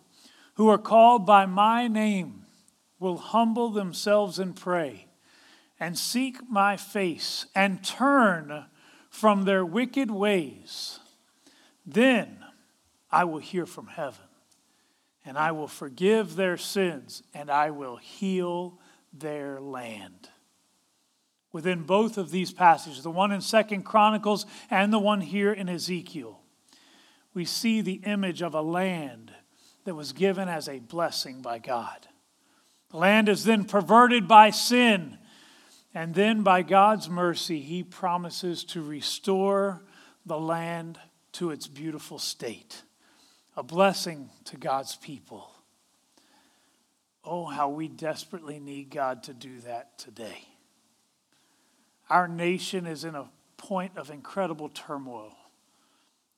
who 0.55 0.67
are 0.69 0.79
called 0.79 1.25
by 1.25 1.45
my 1.45 1.87
name 1.87 2.47
will 2.97 3.17
humble 3.17 3.69
themselves 3.69 4.39
and 4.39 4.55
pray 4.55 5.07
and 5.79 5.97
seek 5.97 6.49
my 6.49 6.77
face 6.77 7.45
and 7.53 7.83
turn 7.83 8.65
from 9.09 9.43
their 9.43 9.65
wicked 9.65 10.09
ways, 10.09 10.99
then 11.85 12.44
I 13.15 13.23
will 13.23 13.39
hear 13.39 13.65
from 13.65 13.87
heaven 13.87 14.25
and 15.23 15.37
I 15.37 15.53
will 15.53 15.69
forgive 15.69 16.35
their 16.35 16.57
sins 16.57 17.23
and 17.33 17.49
I 17.49 17.71
will 17.71 17.95
heal 17.95 18.77
their 19.13 19.61
land. 19.61 20.29
Within 21.53 21.83
both 21.83 22.17
of 22.17 22.31
these 22.31 22.51
passages, 22.51 23.03
the 23.03 23.09
one 23.09 23.31
in 23.31 23.39
Second 23.39 23.83
Chronicles 23.83 24.45
and 24.69 24.91
the 24.91 24.99
one 24.99 25.21
here 25.21 25.53
in 25.53 25.69
Ezekiel, 25.69 26.41
we 27.33 27.45
see 27.45 27.79
the 27.79 28.01
image 28.05 28.41
of 28.41 28.53
a 28.53 28.61
land 28.61 29.31
that 29.85 29.95
was 29.95 30.11
given 30.11 30.49
as 30.49 30.67
a 30.67 30.79
blessing 30.79 31.41
by 31.41 31.59
God. 31.59 32.07
The 32.89 32.97
land 32.97 33.29
is 33.29 33.45
then 33.45 33.63
perverted 33.63 34.27
by 34.27 34.49
sin 34.49 35.19
and 35.93 36.13
then, 36.13 36.43
by 36.43 36.63
God's 36.63 37.09
mercy, 37.09 37.61
He 37.61 37.81
promises 37.81 38.65
to 38.65 38.81
restore 38.81 39.85
the 40.25 40.37
land 40.37 40.99
to 41.31 41.51
its 41.51 41.67
beautiful 41.67 42.19
state, 42.19 42.83
a 43.55 43.63
blessing 43.63 44.29
to 44.45 44.57
God's 44.57 44.95
people. 44.95 45.51
Oh, 47.23 47.45
how 47.45 47.69
we 47.69 47.87
desperately 47.87 48.59
need 48.59 48.89
God 48.89 49.23
to 49.23 49.33
do 49.33 49.59
that 49.61 49.97
today. 49.97 50.47
Our 52.09 52.27
nation 52.27 52.85
is 52.85 53.03
in 53.03 53.15
a 53.15 53.29
point 53.57 53.97
of 53.97 54.11
incredible 54.11 54.69
turmoil. 54.69 55.35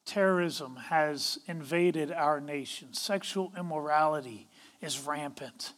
Terrorism 0.06 0.78
has 0.78 1.40
invaded 1.48 2.12
our 2.12 2.40
nation, 2.40 2.94
sexual 2.94 3.52
immorality 3.58 4.48
is 4.82 5.06
rampant. 5.06 5.74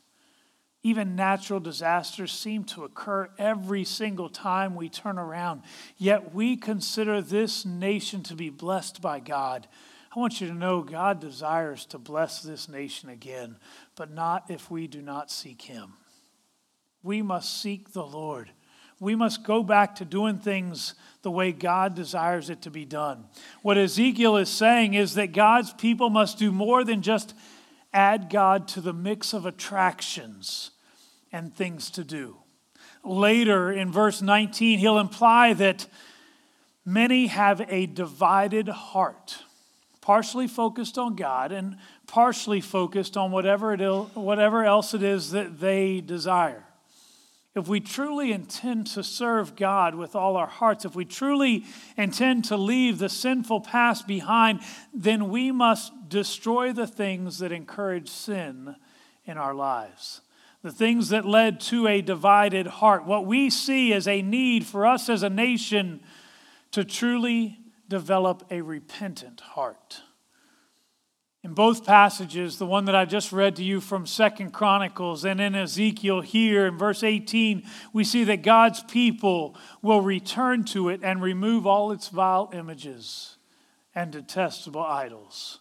Even 0.82 1.16
natural 1.16 1.60
disasters 1.60 2.32
seem 2.32 2.64
to 2.64 2.86
occur 2.86 3.30
every 3.38 3.84
single 3.84 4.30
time 4.30 4.76
we 4.76 4.88
turn 4.88 5.18
around. 5.18 5.64
Yet 5.98 6.34
we 6.34 6.56
consider 6.56 7.22
this 7.22 7.66
nation 7.66 8.24
to 8.24 8.36
be 8.36 8.50
blessed 8.50 9.02
by 9.02 9.20
God. 9.20 9.68
I 10.16 10.20
want 10.20 10.42
you 10.42 10.48
to 10.48 10.54
know 10.54 10.82
God 10.82 11.20
desires 11.20 11.86
to 11.88 12.00
bless 12.00 12.42
this 12.42 12.68
nation 12.68 13.10
again, 13.10 13.58
but 13.96 14.12
not 14.12 14.50
if 14.50 14.72
we 14.72 14.88
do 14.88 15.02
not 15.02 15.30
seek 15.30 15.62
Him. 15.62 15.94
We 17.04 17.22
must 17.22 17.62
seek 17.62 17.94
the 17.94 18.06
Lord. 18.06 18.50
We 19.00 19.16
must 19.16 19.44
go 19.44 19.64
back 19.64 19.96
to 19.96 20.06
doing 20.06 20.40
things 20.40 20.96
the 21.22 21.32
way 21.32 21.52
God 21.52 21.96
desires 21.96 22.50
it 22.50 22.64
to 22.64 22.72
be 22.72 22.86
done. 22.86 23.26
What 23.62 23.78
Ezekiel 23.78 24.36
is 24.38 24.50
saying 24.50 24.96
is 24.96 25.14
that 25.14 25.32
God's 25.32 25.72
people 25.74 26.10
must 26.10 26.38
do 26.38 26.52
more 26.52 26.84
than 26.84 27.02
just 27.02 27.34
add 27.94 28.30
God 28.30 28.68
to 28.70 28.82
the 28.82 28.94
mix 28.94 29.32
of 29.34 29.46
attractions 29.46 30.72
and 31.32 31.56
things 31.56 31.90
to 31.92 32.04
do. 32.04 32.38
Later 33.04 33.72
in 33.72 33.92
verse 33.92 34.22
19, 34.22 34.80
he'll 34.80 35.00
imply 35.00 35.54
that 35.54 35.88
many 36.84 37.28
have 37.28 37.62
a 37.70 37.86
divided 37.86 38.68
heart. 38.68 39.44
Partially 40.02 40.48
focused 40.48 40.98
on 40.98 41.16
God 41.16 41.52
and 41.52 41.78
partially 42.08 42.62
focused 42.62 43.18
on 43.18 43.32
whatever, 43.32 43.74
it, 43.74 44.16
whatever 44.16 44.64
else 44.64 44.94
it 44.94 45.04
is 45.04 45.32
that 45.32 45.60
they 45.60 46.02
desire. 46.02 46.66
If 47.56 47.68
we 47.68 47.80
truly 47.80 48.32
intend 48.32 48.88
to 48.88 49.04
serve 49.04 49.56
God 49.56 49.96
with 49.96 50.16
all 50.16 50.38
our 50.38 50.48
hearts, 50.48 50.86
if 50.86 50.96
we 50.96 51.04
truly 51.04 51.66
intend 51.98 52.46
to 52.46 52.58
leave 52.58 53.00
the 53.00 53.10
sinful 53.10 53.62
past 53.62 54.08
behind, 54.08 54.62
then 54.94 55.30
we 55.30 55.52
must 55.52 56.10
destroy 56.10 56.72
the 56.72 56.88
things 56.88 57.40
that 57.40 57.52
encourage 57.52 58.08
sin 58.08 58.76
in 59.26 59.38
our 59.38 59.54
lives. 59.54 60.22
The 60.62 60.72
things 60.72 61.10
that 61.10 61.26
led 61.26 61.60
to 61.62 61.88
a 61.88 62.02
divided 62.02 62.68
heart. 62.68 63.06
What 63.06 63.26
we 63.26 63.50
see 63.50 63.94
as 63.94 64.08
a 64.08 64.22
need 64.22 64.66
for 64.66 64.86
us 64.86 65.10
as 65.10 65.24
a 65.24 65.30
nation 65.30 66.02
to 66.72 66.84
truly 66.84 67.60
develop 67.90 68.46
a 68.50 68.62
repentant 68.62 69.42
heart. 69.42 70.02
In 71.44 71.54
both 71.54 71.86
passages, 71.86 72.58
the 72.58 72.66
one 72.66 72.86
that 72.86 72.96
I 72.96 73.06
just 73.06 73.32
read 73.32 73.56
to 73.56 73.64
you 73.64 73.80
from 73.80 74.06
Second 74.06 74.52
Chronicles 74.52 75.24
and 75.24 75.40
in 75.40 75.56
Ezekiel 75.56 76.20
here 76.20 76.68
in 76.68 76.78
verse 76.78 77.02
18, 77.02 77.64
we 77.94 78.04
see 78.04 78.26
that 78.26 78.44
God's 78.44 78.84
people 78.84 79.56
will 79.82 80.02
return 80.02 80.66
to 80.66 80.90
it 80.90 81.00
and 81.02 81.22
remove 81.22 81.66
all 81.66 81.94
its 81.94 82.10
vile 82.10 82.50
images 82.54 83.38
and 83.96 84.12
detestable 84.12 84.84
idols. 84.84 85.60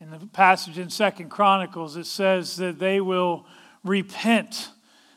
In 0.00 0.10
the 0.10 0.26
passage 0.26 0.78
in 0.78 0.88
Second 0.88 1.28
Chronicles, 1.28 1.96
it 1.96 2.06
says 2.06 2.56
that 2.56 2.78
they 2.78 3.00
will 3.00 3.46
repent. 3.84 4.70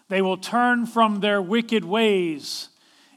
They 0.09 0.21
will 0.21 0.37
turn 0.37 0.85
from 0.85 1.21
their 1.21 1.41
wicked 1.41 1.85
ways. 1.85 2.69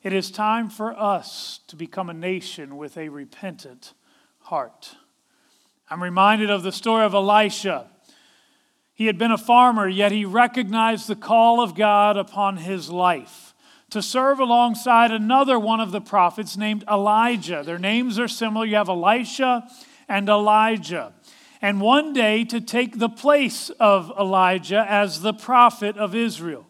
It 0.09 0.15
is 0.15 0.31
time 0.31 0.71
for 0.71 0.99
us 0.99 1.61
to 1.67 1.77
become 1.77 2.09
a 2.09 2.15
nation 2.15 2.79
with 2.79 2.97
a 2.97 3.11
repentant 3.11 3.93
heart. 4.39 4.97
I'm 5.91 6.03
reminded 6.03 6.49
of 6.49 6.63
the 6.63 6.73
story 6.73 7.05
of 7.05 7.13
Elisha. 7.13 7.91
He 8.95 9.05
had 9.05 9.19
been 9.19 9.33
a 9.33 9.37
farmer, 9.37 9.87
yet 9.87 10.11
he 10.11 10.25
recognized 10.25 11.09
the 11.09 11.15
call 11.15 11.61
of 11.61 11.75
God 11.75 12.17
upon 12.17 12.57
his 12.57 12.89
life 12.89 13.53
to 13.91 14.01
serve 14.01 14.41
alongside 14.41 15.11
another 15.11 15.59
one 15.59 15.79
of 15.79 15.93
the 15.93 16.01
prophets 16.01 16.57
named 16.57 16.85
Elijah. 16.91 17.63
Their 17.63 17.79
names 17.79 18.19
are 18.19 18.29
similar. 18.29 18.65
You 18.65 18.77
have 18.77 18.89
Elisha 18.89 19.69
and 20.09 20.27
Elijah. 20.31 21.13
And 21.61 21.83
one 21.83 22.15
day 22.15 22.45
to 22.45 22.63
take 22.63 22.99
the 22.99 23.11
place 23.11 23.69
of 23.79 24.11
Elijah 24.19 24.87
as 24.89 25.21
the 25.21 25.35
prophet 25.35 25.99
of 25.99 26.15
Israel. 26.15 26.65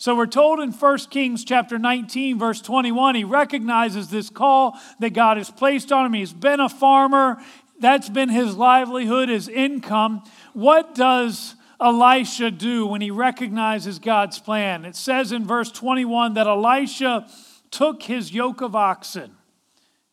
So 0.00 0.16
we're 0.16 0.24
told 0.24 0.60
in 0.60 0.72
1 0.72 0.98
Kings 1.10 1.44
chapter 1.44 1.78
19 1.78 2.38
verse 2.38 2.62
21 2.62 3.16
he 3.16 3.24
recognizes 3.24 4.08
this 4.08 4.30
call 4.30 4.78
that 4.98 5.10
God 5.10 5.36
has 5.36 5.50
placed 5.50 5.92
on 5.92 6.06
him. 6.06 6.14
He's 6.14 6.32
been 6.32 6.58
a 6.58 6.70
farmer. 6.70 7.36
That's 7.78 8.08
been 8.08 8.30
his 8.30 8.56
livelihood, 8.56 9.28
his 9.28 9.46
income. 9.46 10.22
What 10.54 10.94
does 10.94 11.54
Elisha 11.78 12.50
do 12.50 12.86
when 12.86 13.02
he 13.02 13.10
recognizes 13.10 13.98
God's 13.98 14.38
plan? 14.38 14.86
It 14.86 14.96
says 14.96 15.32
in 15.32 15.46
verse 15.46 15.70
21 15.70 16.32
that 16.32 16.46
Elisha 16.46 17.28
took 17.70 18.04
his 18.04 18.32
yoke 18.32 18.62
of 18.62 18.74
oxen 18.74 19.36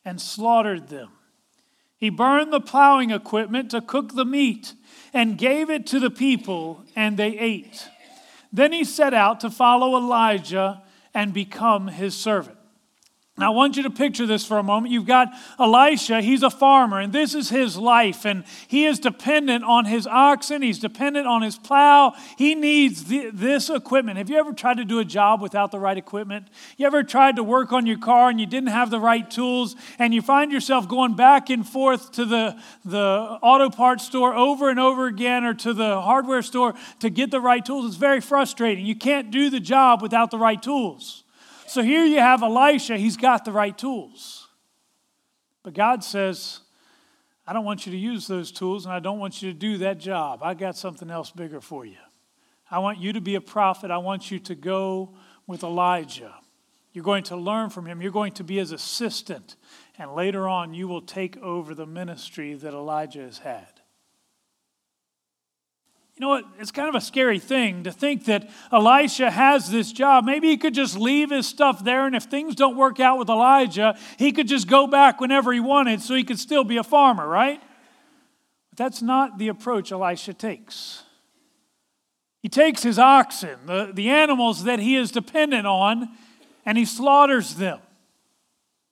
and 0.03 0.19
slaughtered 0.19 0.89
them. 0.89 1.11
He 1.95 2.09
burned 2.09 2.51
the 2.51 2.59
plowing 2.59 3.11
equipment 3.11 3.71
to 3.71 3.79
cook 3.79 4.15
the 4.15 4.25
meat 4.25 4.73
and 5.13 5.37
gave 5.37 5.69
it 5.69 5.87
to 5.87 5.99
the 6.01 6.11
people, 6.11 6.83
and 6.93 7.15
they 7.15 7.39
ate. 7.39 7.87
Then 8.57 8.71
he 8.73 8.85
set 8.85 9.13
out 9.13 9.41
to 9.41 9.51
follow 9.51 9.95
Elijah 9.95 10.81
and 11.13 11.31
become 11.31 11.89
his 11.89 12.15
servant. 12.15 12.56
Now, 13.39 13.53
I 13.53 13.55
want 13.55 13.77
you 13.77 13.83
to 13.83 13.91
picture 13.91 14.25
this 14.25 14.43
for 14.43 14.57
a 14.57 14.63
moment. 14.63 14.91
You've 14.91 15.05
got 15.05 15.27
Elisha, 15.59 16.21
he's 16.21 16.41
a 16.41 16.49
farmer, 16.49 16.99
and 16.99 17.13
this 17.13 17.35
is 17.35 17.49
his 17.49 17.77
life, 17.77 18.25
and 18.25 18.43
he 18.67 18.85
is 18.85 18.99
dependent 18.99 19.63
on 19.63 19.85
his 19.85 20.07
oxen, 20.07 20.63
he's 20.63 20.79
dependent 20.79 21.27
on 21.27 21.43
his 21.43 21.55
plow. 21.55 22.15
He 22.35 22.55
needs 22.55 23.03
the, 23.03 23.29
this 23.31 23.69
equipment. 23.69 24.17
Have 24.17 24.31
you 24.31 24.37
ever 24.37 24.53
tried 24.53 24.77
to 24.77 24.85
do 24.85 24.97
a 24.97 25.05
job 25.05 25.39
without 25.39 25.69
the 25.69 25.77
right 25.77 25.97
equipment? 25.97 26.47
You 26.77 26.87
ever 26.87 27.03
tried 27.03 27.35
to 27.35 27.43
work 27.43 27.71
on 27.73 27.85
your 27.85 27.99
car 27.99 28.31
and 28.31 28.39
you 28.39 28.47
didn't 28.47 28.69
have 28.69 28.89
the 28.89 28.99
right 28.99 29.29
tools, 29.29 29.75
and 29.99 30.15
you 30.15 30.23
find 30.23 30.51
yourself 30.51 30.87
going 30.87 31.15
back 31.15 31.51
and 31.51 31.67
forth 31.67 32.13
to 32.13 32.25
the, 32.25 32.59
the 32.85 33.37
auto 33.43 33.69
parts 33.69 34.03
store 34.03 34.33
over 34.33 34.67
and 34.67 34.79
over 34.79 35.05
again 35.05 35.45
or 35.45 35.53
to 35.53 35.73
the 35.73 36.01
hardware 36.01 36.41
store 36.41 36.73
to 37.01 37.11
get 37.11 37.29
the 37.29 37.39
right 37.39 37.63
tools? 37.63 37.85
It's 37.85 37.97
very 37.97 38.19
frustrating. 38.19 38.83
You 38.83 38.95
can't 38.95 39.29
do 39.29 39.51
the 39.51 39.59
job 39.59 40.01
without 40.01 40.31
the 40.31 40.39
right 40.39 40.59
tools. 40.59 41.23
So 41.67 41.83
here 41.83 42.05
you 42.05 42.19
have 42.19 42.43
Elisha, 42.43 42.97
he's 42.97 43.17
got 43.17 43.45
the 43.45 43.51
right 43.51 43.77
tools. 43.77 44.47
But 45.63 45.73
God 45.73 46.03
says, 46.03 46.61
I 47.45 47.53
don't 47.53 47.65
want 47.65 47.85
you 47.85 47.91
to 47.91 47.97
use 47.97 48.25
those 48.25 48.51
tools 48.51 48.85
and 48.85 48.93
I 48.93 48.99
don't 48.99 49.19
want 49.19 49.41
you 49.41 49.51
to 49.51 49.57
do 49.57 49.77
that 49.79 49.99
job. 49.99 50.39
I 50.41 50.53
got 50.53 50.77
something 50.77 51.09
else 51.09 51.29
bigger 51.31 51.59
for 51.59 51.85
you. 51.85 51.97
I 52.71 52.79
want 52.79 52.99
you 52.99 53.13
to 53.13 53.21
be 53.21 53.35
a 53.35 53.41
prophet. 53.41 53.91
I 53.91 53.97
want 53.97 54.31
you 54.31 54.39
to 54.39 54.55
go 54.55 55.15
with 55.45 55.63
Elijah. 55.63 56.35
You're 56.93 57.03
going 57.03 57.23
to 57.25 57.35
learn 57.37 57.69
from 57.69 57.85
him. 57.85 58.01
You're 58.01 58.11
going 58.11 58.33
to 58.33 58.43
be 58.43 58.57
his 58.57 58.71
assistant. 58.71 59.55
And 59.97 60.13
later 60.13 60.47
on, 60.47 60.73
you 60.73 60.87
will 60.87 61.01
take 61.01 61.37
over 61.37 61.73
the 61.75 61.85
ministry 61.85 62.53
that 62.55 62.73
Elijah 62.73 63.21
has 63.21 63.39
had. 63.39 63.76
You 66.17 66.25
know 66.25 66.29
what? 66.29 66.45
It's 66.57 66.71
kind 66.71 66.89
of 66.89 66.95
a 66.95 67.01
scary 67.01 67.37
thing 67.37 67.83
to 67.83 67.91
think 67.91 68.25
that 68.25 68.49
Elisha 68.71 69.29
has 69.29 69.69
this 69.69 69.91
job. 69.91 70.25
Maybe 70.25 70.47
he 70.47 70.57
could 70.57 70.73
just 70.73 70.97
leave 70.97 71.29
his 71.29 71.45
stuff 71.45 71.83
there, 71.83 72.07
and 72.07 72.15
if 72.15 72.23
things 72.23 72.55
don't 72.55 72.75
work 72.75 72.99
out 72.99 73.19
with 73.19 73.29
Elijah, 73.29 73.95
he 74.17 74.31
could 74.31 74.47
just 74.47 74.67
go 74.67 74.87
back 74.87 75.21
whenever 75.21 75.53
he 75.53 75.59
wanted 75.59 76.01
so 76.01 76.15
he 76.15 76.23
could 76.23 76.39
still 76.39 76.63
be 76.63 76.77
a 76.77 76.83
farmer, 76.83 77.27
right? 77.27 77.61
But 78.71 78.77
that's 78.77 79.03
not 79.03 79.37
the 79.37 79.49
approach 79.49 79.91
Elisha 79.91 80.33
takes. 80.33 81.03
He 82.41 82.49
takes 82.49 82.81
his 82.81 82.97
oxen, 82.97 83.59
the, 83.67 83.91
the 83.93 84.09
animals 84.09 84.63
that 84.63 84.79
he 84.79 84.95
is 84.95 85.11
dependent 85.11 85.67
on, 85.67 86.09
and 86.65 86.79
he 86.79 86.85
slaughters 86.85 87.55
them. 87.55 87.79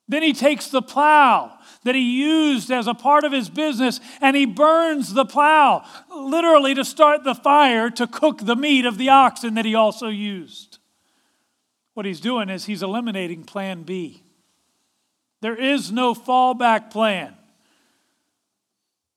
Then 0.08 0.22
he 0.22 0.32
takes 0.32 0.68
the 0.68 0.82
plow 0.82 1.58
that 1.82 1.94
he 1.94 2.20
used 2.20 2.70
as 2.70 2.86
a 2.86 2.94
part 2.94 3.24
of 3.24 3.32
his 3.32 3.48
business 3.48 4.00
and 4.20 4.36
he 4.36 4.46
burns 4.46 5.14
the 5.14 5.24
plow, 5.24 5.84
literally 6.14 6.74
to 6.74 6.84
start 6.84 7.24
the 7.24 7.34
fire 7.34 7.90
to 7.90 8.06
cook 8.06 8.38
the 8.38 8.56
meat 8.56 8.86
of 8.86 8.98
the 8.98 9.08
oxen 9.08 9.54
that 9.54 9.64
he 9.64 9.74
also 9.74 10.08
used. 10.08 10.78
What 11.94 12.06
he's 12.06 12.20
doing 12.20 12.50
is 12.50 12.66
he's 12.66 12.82
eliminating 12.82 13.44
plan 13.44 13.82
B. 13.82 14.22
There 15.40 15.56
is 15.56 15.90
no 15.90 16.14
fallback 16.14 16.90
plan. 16.90 17.34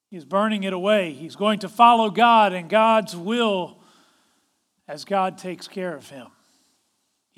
He's 0.09 0.25
burning 0.25 0.63
it 0.63 0.73
away. 0.73 1.13
He's 1.13 1.35
going 1.35 1.59
to 1.59 1.69
follow 1.69 2.09
God 2.09 2.51
and 2.53 2.69
God's 2.69 3.15
will 3.15 3.79
as 4.87 5.05
God 5.05 5.37
takes 5.37 5.67
care 5.67 5.95
of 5.95 6.09
him. 6.09 6.27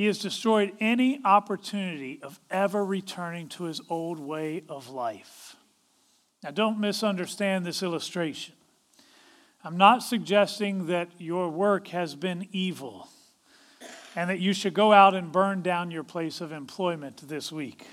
He 0.01 0.07
has 0.07 0.17
destroyed 0.17 0.73
any 0.79 1.21
opportunity 1.23 2.19
of 2.23 2.39
ever 2.49 2.83
returning 2.83 3.47
to 3.49 3.65
his 3.65 3.79
old 3.87 4.19
way 4.19 4.63
of 4.67 4.89
life. 4.89 5.55
Now, 6.43 6.49
don't 6.49 6.79
misunderstand 6.79 7.67
this 7.67 7.83
illustration. 7.83 8.55
I'm 9.63 9.77
not 9.77 10.01
suggesting 10.01 10.87
that 10.87 11.09
your 11.19 11.49
work 11.49 11.89
has 11.89 12.15
been 12.15 12.47
evil 12.51 13.09
and 14.15 14.27
that 14.31 14.39
you 14.39 14.53
should 14.53 14.73
go 14.73 14.91
out 14.91 15.13
and 15.13 15.31
burn 15.31 15.61
down 15.61 15.91
your 15.91 16.03
place 16.03 16.41
of 16.41 16.51
employment 16.51 17.21
this 17.29 17.51
week. 17.51 17.85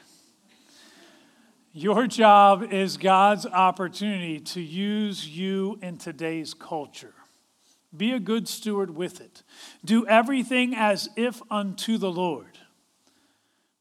Your 1.75 2.07
job 2.07 2.73
is 2.73 2.97
God's 2.97 3.45
opportunity 3.45 4.41
to 4.41 4.63
use 4.63 5.29
you 5.29 5.79
in 5.83 5.99
today's 5.99 6.55
culture. 6.55 7.13
Be 7.97 8.13
a 8.13 8.21
good 8.21 8.49
steward 8.49 8.95
with 8.95 9.21
it. 9.21 9.43
Do 9.85 10.07
everything 10.07 10.75
as 10.75 11.09
if 11.17 11.41
unto 11.51 11.97
the 11.97 12.11
Lord. 12.11 12.59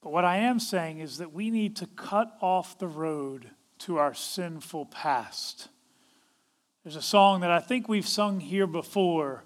But 0.01 0.13
what 0.13 0.25
I 0.25 0.37
am 0.37 0.59
saying 0.59 0.99
is 0.99 1.17
that 1.17 1.33
we 1.33 1.51
need 1.51 1.75
to 1.77 1.87
cut 1.87 2.37
off 2.41 2.79
the 2.79 2.87
road 2.87 3.51
to 3.79 3.97
our 3.97 4.13
sinful 4.13 4.85
past. 4.85 5.67
There's 6.83 6.95
a 6.95 7.01
song 7.01 7.41
that 7.41 7.51
I 7.51 7.59
think 7.59 7.89
we've 7.89 8.07
sung 8.07 8.39
here 8.39 8.67
before. 8.67 9.43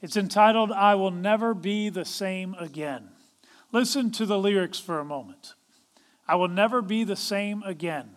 It's 0.00 0.16
entitled, 0.16 0.72
I 0.72 0.94
Will 0.94 1.10
Never 1.10 1.52
Be 1.52 1.90
the 1.90 2.06
Same 2.06 2.54
Again. 2.54 3.10
Listen 3.72 4.10
to 4.12 4.24
the 4.24 4.38
lyrics 4.38 4.80
for 4.80 4.98
a 4.98 5.04
moment. 5.04 5.54
I 6.26 6.36
will 6.36 6.48
never 6.48 6.80
be 6.80 7.04
the 7.04 7.16
same 7.16 7.62
again. 7.64 8.10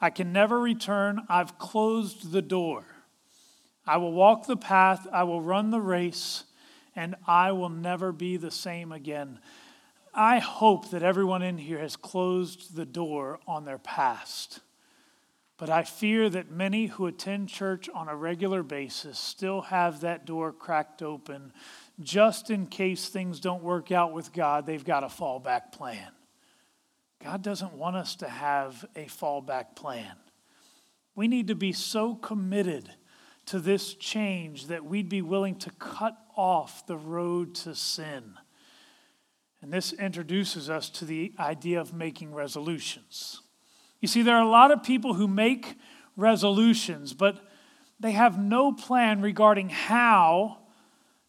I 0.00 0.10
can 0.10 0.32
never 0.32 0.58
return. 0.58 1.22
I've 1.28 1.58
closed 1.58 2.32
the 2.32 2.42
door. 2.42 2.84
I 3.86 3.96
will 3.96 4.12
walk 4.12 4.46
the 4.46 4.56
path, 4.56 5.06
I 5.12 5.24
will 5.24 5.40
run 5.40 5.70
the 5.70 5.80
race, 5.80 6.44
and 6.94 7.16
I 7.26 7.52
will 7.52 7.68
never 7.68 8.12
be 8.12 8.36
the 8.36 8.50
same 8.50 8.92
again. 8.92 9.38
I 10.14 10.38
hope 10.38 10.90
that 10.90 11.02
everyone 11.02 11.42
in 11.42 11.58
here 11.58 11.78
has 11.78 11.96
closed 11.96 12.76
the 12.76 12.84
door 12.84 13.40
on 13.46 13.64
their 13.64 13.78
past. 13.78 14.60
But 15.56 15.70
I 15.70 15.84
fear 15.84 16.28
that 16.28 16.50
many 16.50 16.86
who 16.86 17.06
attend 17.06 17.48
church 17.48 17.88
on 17.94 18.08
a 18.08 18.16
regular 18.16 18.62
basis 18.62 19.18
still 19.18 19.62
have 19.62 20.00
that 20.00 20.26
door 20.26 20.52
cracked 20.52 21.02
open 21.02 21.52
just 22.00 22.50
in 22.50 22.66
case 22.66 23.08
things 23.08 23.40
don't 23.40 23.62
work 23.62 23.92
out 23.92 24.12
with 24.12 24.32
God. 24.32 24.66
They've 24.66 24.84
got 24.84 25.04
a 25.04 25.08
fallback 25.08 25.72
plan. 25.72 26.10
God 27.22 27.42
doesn't 27.42 27.74
want 27.74 27.96
us 27.96 28.16
to 28.16 28.28
have 28.28 28.84
a 28.96 29.04
fallback 29.04 29.76
plan. 29.76 30.16
We 31.14 31.28
need 31.28 31.46
to 31.48 31.54
be 31.54 31.72
so 31.72 32.16
committed 32.16 32.90
to 33.52 33.60
this 33.60 33.92
change 33.92 34.68
that 34.68 34.82
we'd 34.82 35.10
be 35.10 35.20
willing 35.20 35.54
to 35.54 35.68
cut 35.72 36.16
off 36.34 36.86
the 36.86 36.96
road 36.96 37.54
to 37.54 37.74
sin. 37.74 38.32
And 39.60 39.70
this 39.70 39.92
introduces 39.92 40.70
us 40.70 40.88
to 40.88 41.04
the 41.04 41.34
idea 41.38 41.78
of 41.78 41.92
making 41.92 42.32
resolutions. 42.32 43.42
You 44.00 44.08
see, 44.08 44.22
there 44.22 44.36
are 44.36 44.42
a 44.42 44.48
lot 44.48 44.70
of 44.70 44.82
people 44.82 45.12
who 45.12 45.28
make 45.28 45.76
resolutions, 46.16 47.12
but 47.12 47.46
they 48.00 48.12
have 48.12 48.38
no 48.38 48.72
plan 48.72 49.20
regarding 49.20 49.68
how 49.68 50.56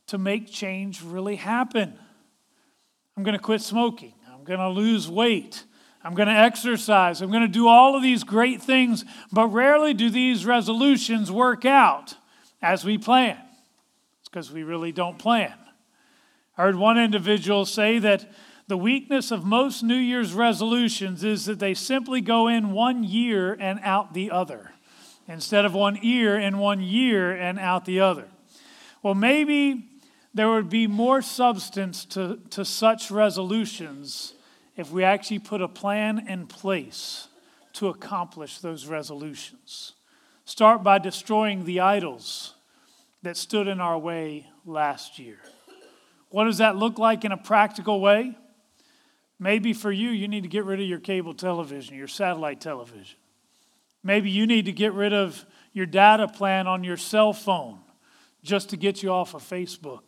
to 0.08 0.18
make 0.18 0.50
change 0.50 1.02
really 1.02 1.36
happen. 1.36 2.00
I'm 3.18 3.24
going 3.24 3.38
to 3.38 3.44
quit 3.44 3.60
smoking. 3.60 4.14
I'm 4.32 4.46
going 4.46 4.62
to 4.62 4.70
lose 4.70 5.10
weight. 5.10 5.66
I'm 6.04 6.16
going 6.16 6.28
to 6.28 6.34
exercise. 6.34 7.22
I'm 7.22 7.32
going 7.32 7.44
to 7.44 7.48
do 7.48 7.68
all 7.68 7.96
of 7.96 8.04
these 8.04 8.24
great 8.24 8.62
things, 8.62 9.06
but 9.32 9.48
rarely 9.48 9.94
do 9.94 10.10
these 10.10 10.46
resolutions 10.46 11.32
work 11.32 11.64
out 11.64 12.16
as 12.62 12.84
we 12.84 12.98
plan. 12.98 13.38
It's 14.20 14.30
because 14.30 14.52
we 14.52 14.64
really 14.64 14.92
don't 14.92 15.18
plan. 15.18 15.54
I 16.58 16.64
heard 16.64 16.76
one 16.76 17.00
individual 17.00 17.66
say 17.66 18.00
that 18.00 18.30
the 18.68 18.78
weakness 18.78 19.32
of 19.32 19.46
most 19.46 19.82
New 19.82 19.96
Year's 19.96 20.34
resolutions 20.34 21.24
is 21.24 21.46
that 21.46 21.60
they 21.60 21.74
simply 21.74 22.22
go 22.22 22.48
in 22.48 22.72
one 22.72 23.04
year 23.04 23.54
and 23.54 23.80
out 23.84 24.14
the 24.14 24.32
other, 24.32 24.72
instead 25.28 25.66
of 25.66 25.74
one 25.74 25.98
ear 26.02 26.38
in 26.38 26.58
one 26.58 26.82
year 26.82 27.32
and 27.32 27.60
out 27.60 27.86
the 27.86 28.02
other. 28.02 28.28
Well, 29.02 29.16
maybe 29.16 29.86
there 30.34 30.50
would 30.50 30.70
be 30.70 30.88
more 30.88 31.22
substance 31.22 32.06
to, 32.06 32.40
to 32.52 32.66
such 32.66 33.12
resolutions 33.12 34.33
if 34.76 34.92
we 34.92 35.04
actually 35.04 35.40
put 35.40 35.62
a 35.62 35.68
plan 35.68 36.28
in 36.28 36.48
place 36.48 37.28
to 37.74 37.88
accomplish 37.88 38.60
those 38.60 38.88
resolutions. 38.88 39.94
Start 40.46 40.84
by 40.84 41.00
destroying 41.00 41.66
the 41.66 41.80
idols 41.80 42.54
that 43.22 43.38
stood 43.38 43.68
in 43.68 43.80
our 43.80 43.98
way 43.98 44.48
last 44.66 45.18
year. 45.18 45.38
What 46.30 46.46
does 46.46 46.58
that 46.58 46.76
look 46.76 46.98
like 46.98 47.24
in 47.24 47.32
a 47.32 47.38
practical 47.38 48.02
way? 48.02 48.38
Maybe 49.40 49.74
for 49.74 49.92
you, 49.92 50.10
you 50.10 50.28
need 50.28 50.44
to 50.44 50.50
get 50.50 50.66
rid 50.66 50.80
of 50.80 50.88
your 50.88 51.00
cable 51.00 51.34
television, 51.34 51.96
your 51.96 52.08
satellite 52.08 52.62
television. 52.62 53.18
Maybe 54.04 54.30
you 54.30 54.46
need 54.46 54.66
to 54.66 54.72
get 54.72 54.94
rid 54.94 55.14
of 55.14 55.46
your 55.72 55.86
data 55.86 56.28
plan 56.28 56.68
on 56.68 56.84
your 56.84 56.98
cell 56.98 57.34
phone 57.34 57.80
just 58.44 58.70
to 58.70 58.78
get 58.78 59.02
you 59.02 59.10
off 59.10 59.34
of 59.34 59.42
Facebook. 59.42 60.02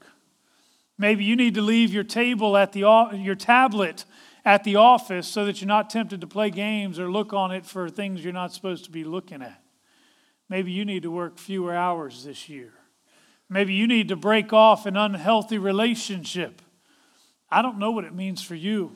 Maybe 0.97 1.23
you 1.23 1.35
need 1.35 1.55
to 1.55 1.61
leave 1.61 1.93
your 1.93 2.03
table 2.03 2.55
at 2.57 2.73
the 2.73 2.81
your 3.13 3.35
tablet 3.35 4.05
at 4.45 4.63
the 4.63 4.75
office 4.75 5.27
so 5.27 5.45
that 5.45 5.59
you're 5.59 5.67
not 5.67 5.89
tempted 5.89 6.21
to 6.21 6.27
play 6.27 6.51
games 6.51 6.99
or 6.99 7.11
look 7.11 7.33
on 7.33 7.51
it 7.51 7.65
for 7.65 7.89
things 7.89 8.23
you're 8.23 8.31
not 8.31 8.53
supposed 8.53 8.85
to 8.85 8.91
be 8.91 9.03
looking 9.03 9.41
at. 9.41 9.61
Maybe 10.47 10.71
you 10.71 10.85
need 10.85 11.01
to 11.03 11.11
work 11.11 11.39
fewer 11.39 11.75
hours 11.75 12.23
this 12.23 12.47
year. 12.47 12.71
Maybe 13.49 13.73
you 13.73 13.87
need 13.87 14.07
to 14.09 14.15
break 14.15 14.53
off 14.53 14.85
an 14.85 14.95
unhealthy 14.95 15.57
relationship. 15.57 16.61
I 17.49 17.63
don't 17.63 17.79
know 17.79 17.91
what 17.91 18.05
it 18.05 18.13
means 18.13 18.43
for 18.43 18.55
you, 18.55 18.95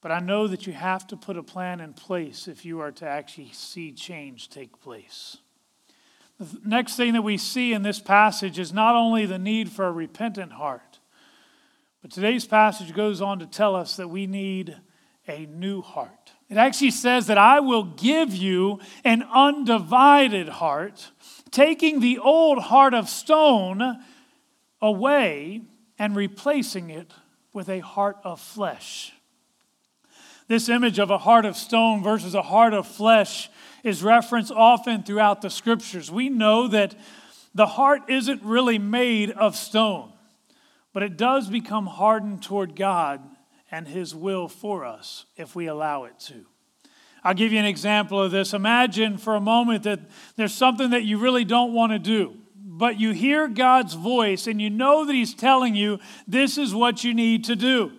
but 0.00 0.12
I 0.12 0.20
know 0.20 0.46
that 0.46 0.66
you 0.66 0.72
have 0.72 1.06
to 1.08 1.16
put 1.16 1.36
a 1.36 1.42
plan 1.42 1.80
in 1.80 1.92
place 1.92 2.46
if 2.46 2.64
you 2.64 2.80
are 2.80 2.92
to 2.92 3.06
actually 3.06 3.50
see 3.52 3.92
change 3.92 4.50
take 4.50 4.80
place. 4.80 5.38
The 6.38 6.60
next 6.64 6.96
thing 6.96 7.12
that 7.12 7.22
we 7.22 7.38
see 7.38 7.72
in 7.72 7.82
this 7.82 8.00
passage 8.00 8.58
is 8.58 8.72
not 8.72 8.96
only 8.96 9.24
the 9.24 9.38
need 9.38 9.70
for 9.70 9.86
a 9.86 9.92
repentant 9.92 10.52
heart, 10.52 10.93
but 12.04 12.10
today's 12.10 12.44
passage 12.44 12.92
goes 12.92 13.22
on 13.22 13.38
to 13.38 13.46
tell 13.46 13.74
us 13.74 13.96
that 13.96 14.08
we 14.08 14.26
need 14.26 14.76
a 15.26 15.46
new 15.46 15.80
heart. 15.80 16.32
It 16.50 16.58
actually 16.58 16.90
says 16.90 17.28
that 17.28 17.38
I 17.38 17.60
will 17.60 17.84
give 17.84 18.34
you 18.34 18.80
an 19.04 19.22
undivided 19.22 20.50
heart, 20.50 21.12
taking 21.50 22.00
the 22.00 22.18
old 22.18 22.58
heart 22.58 22.92
of 22.92 23.08
stone 23.08 24.04
away 24.82 25.62
and 25.98 26.14
replacing 26.14 26.90
it 26.90 27.10
with 27.54 27.70
a 27.70 27.80
heart 27.80 28.18
of 28.22 28.38
flesh. 28.38 29.14
This 30.46 30.68
image 30.68 30.98
of 30.98 31.08
a 31.08 31.16
heart 31.16 31.46
of 31.46 31.56
stone 31.56 32.02
versus 32.02 32.34
a 32.34 32.42
heart 32.42 32.74
of 32.74 32.86
flesh 32.86 33.48
is 33.82 34.02
referenced 34.02 34.52
often 34.52 35.04
throughout 35.04 35.40
the 35.40 35.48
scriptures. 35.48 36.10
We 36.10 36.28
know 36.28 36.68
that 36.68 36.94
the 37.54 37.64
heart 37.64 38.02
isn't 38.10 38.42
really 38.42 38.78
made 38.78 39.30
of 39.30 39.56
stone 39.56 40.10
but 40.94 41.02
it 41.02 41.18
does 41.18 41.50
become 41.50 41.86
hardened 41.86 42.42
toward 42.42 42.76
God 42.76 43.20
and 43.70 43.86
His 43.86 44.14
will 44.14 44.48
for 44.48 44.84
us 44.86 45.26
if 45.36 45.54
we 45.54 45.66
allow 45.66 46.04
it 46.04 46.18
to. 46.20 46.46
I'll 47.24 47.34
give 47.34 47.52
you 47.52 47.58
an 47.58 47.64
example 47.64 48.22
of 48.22 48.30
this. 48.30 48.54
Imagine 48.54 49.18
for 49.18 49.34
a 49.34 49.40
moment 49.40 49.82
that 49.82 50.00
there's 50.36 50.54
something 50.54 50.90
that 50.90 51.02
you 51.02 51.18
really 51.18 51.44
don't 51.44 51.74
want 51.74 51.92
to 51.92 51.98
do, 51.98 52.36
but 52.54 53.00
you 53.00 53.10
hear 53.10 53.48
God's 53.48 53.94
voice 53.94 54.46
and 54.46 54.62
you 54.62 54.70
know 54.70 55.04
that 55.04 55.12
He's 55.12 55.34
telling 55.34 55.74
you 55.74 55.98
this 56.28 56.56
is 56.56 56.72
what 56.72 57.02
you 57.02 57.12
need 57.12 57.44
to 57.44 57.56
do. 57.56 57.90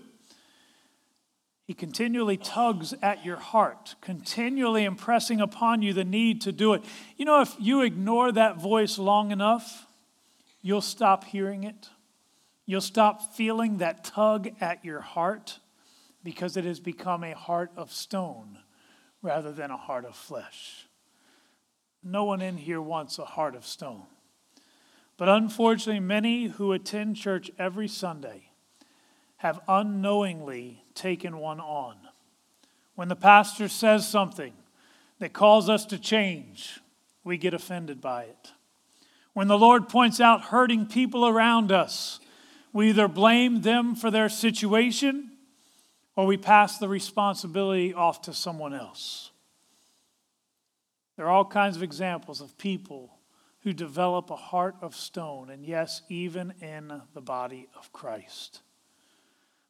He 1.66 1.74
continually 1.74 2.38
tugs 2.38 2.94
at 3.02 3.26
your 3.26 3.38
heart, 3.38 3.96
continually 4.00 4.86
impressing 4.86 5.42
upon 5.42 5.82
you 5.82 5.92
the 5.92 6.06
need 6.06 6.42
to 6.42 6.54
do 6.54 6.74
it. 6.74 6.84
You 7.18 7.26
know, 7.26 7.42
if 7.42 7.54
you 7.60 7.82
ignore 7.82 8.32
that 8.32 8.62
voice 8.62 8.98
long 8.98 9.32
enough, 9.32 9.86
you'll 10.62 10.82
stop 10.82 11.26
hearing 11.26 11.64
it 11.64 11.90
You'll 12.66 12.82
stop 12.82 13.34
feeling 13.34 13.78
that 13.78 14.04
tug 14.04 14.50
at 14.60 14.84
your 14.84 15.02
heart 15.02 15.60
because 16.24 16.58
it 16.58 16.66
has 16.66 16.80
become 16.80 17.24
a 17.24 17.36
heart 17.36 17.72
of 17.76 17.92
stone 17.92 18.60
rather 19.22 19.52
than 19.52 19.70
a 19.72 19.78
heart 19.78 20.06
of 20.06 20.16
flesh. 20.16 20.88
No 22.04 22.24
one 22.24 22.42
in 22.42 22.58
here 22.58 22.82
wants 22.82 23.20
a 23.20 23.26
heart 23.26 23.56
of 23.56 23.66
stone. 23.66 24.04
But 25.18 25.30
unfortunately, 25.30 26.00
many 26.00 26.48
who 26.48 26.72
attend 26.72 27.16
church 27.16 27.50
every 27.58 27.88
Sunday 27.88 28.50
have 29.38 29.60
unknowingly 29.68 30.84
taken 30.94 31.38
one 31.38 31.60
on. 31.60 31.96
When 32.96 33.08
the 33.08 33.16
pastor 33.16 33.68
says 33.68 34.08
something 34.08 34.54
that 35.20 35.34
calls 35.34 35.70
us 35.70 35.86
to 35.88 36.00
change, 36.00 36.80
we 37.24 37.38
get 37.38 37.54
offended 37.54 38.02
by 38.02 38.24
it. 38.24 38.52
When 39.34 39.48
the 39.48 39.58
Lord 39.58 39.90
points 39.90 40.20
out 40.20 40.46
hurting 40.46 40.88
people 40.88 41.28
around 41.28 41.72
us, 41.72 42.20
we 42.76 42.90
either 42.90 43.08
blame 43.08 43.62
them 43.62 43.96
for 43.96 44.12
their 44.12 44.28
situation 44.28 45.32
or 46.18 46.26
we 46.26 46.36
pass 46.36 46.78
the 46.78 46.90
responsibility 46.90 47.94
off 47.94 48.24
to 48.24 48.34
someone 48.34 48.74
else. 48.74 49.32
There 51.16 51.26
are 51.26 51.32
all 51.32 51.46
kinds 51.46 51.78
of 51.78 51.84
examples 51.84 52.42
of 52.42 52.58
people 52.58 53.18
who 53.62 53.72
develop 53.72 54.30
a 54.30 54.36
heart 54.36 54.76
of 54.82 54.94
stone, 54.94 55.50
and 55.50 55.66
yes, 55.66 56.02
even 56.10 56.54
in 56.62 57.02
the 57.14 57.22
body 57.22 57.70
of 57.80 57.94
Christ. 57.94 58.60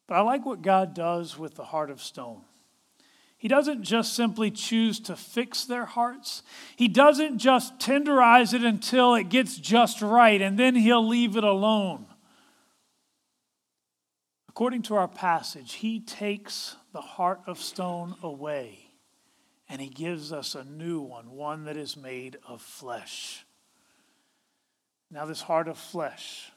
But 0.08 0.16
I 0.16 0.22
like 0.22 0.44
what 0.44 0.62
God 0.62 0.92
does 0.92 1.38
with 1.38 1.54
the 1.54 1.62
heart 1.62 1.92
of 1.92 2.02
stone. 2.02 2.42
He 3.38 3.46
doesn't 3.46 3.84
just 3.84 4.16
simply 4.16 4.50
choose 4.50 4.98
to 5.00 5.14
fix 5.14 5.64
their 5.64 5.84
hearts. 5.84 6.42
He 6.74 6.88
doesn't 6.88 7.38
just 7.38 7.78
tenderize 7.78 8.52
it 8.52 8.64
until 8.64 9.14
it 9.14 9.28
gets 9.28 9.56
just 9.56 10.02
right 10.02 10.42
and 10.42 10.58
then 10.58 10.74
he'll 10.74 11.06
leave 11.06 11.36
it 11.36 11.44
alone. 11.44 12.06
According 14.56 14.84
to 14.84 14.94
our 14.94 15.06
passage, 15.06 15.74
he 15.74 16.00
takes 16.00 16.76
the 16.94 17.02
heart 17.02 17.42
of 17.46 17.60
stone 17.60 18.14
away 18.22 18.88
and 19.68 19.82
he 19.82 19.88
gives 19.90 20.32
us 20.32 20.54
a 20.54 20.64
new 20.64 20.98
one, 20.98 21.30
one 21.32 21.66
that 21.66 21.76
is 21.76 21.94
made 21.94 22.38
of 22.48 22.62
flesh. 22.62 23.44
Now, 25.10 25.26
this 25.26 25.42
heart 25.42 25.68
of 25.68 25.76
flesh 25.76 26.50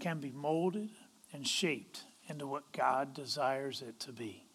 can 0.00 0.18
be 0.18 0.30
molded 0.30 0.88
and 1.34 1.46
shaped 1.46 2.04
into 2.26 2.46
what 2.46 2.72
God 2.72 3.12
desires 3.12 3.82
it 3.86 4.00
to 4.00 4.12
be. 4.12 4.46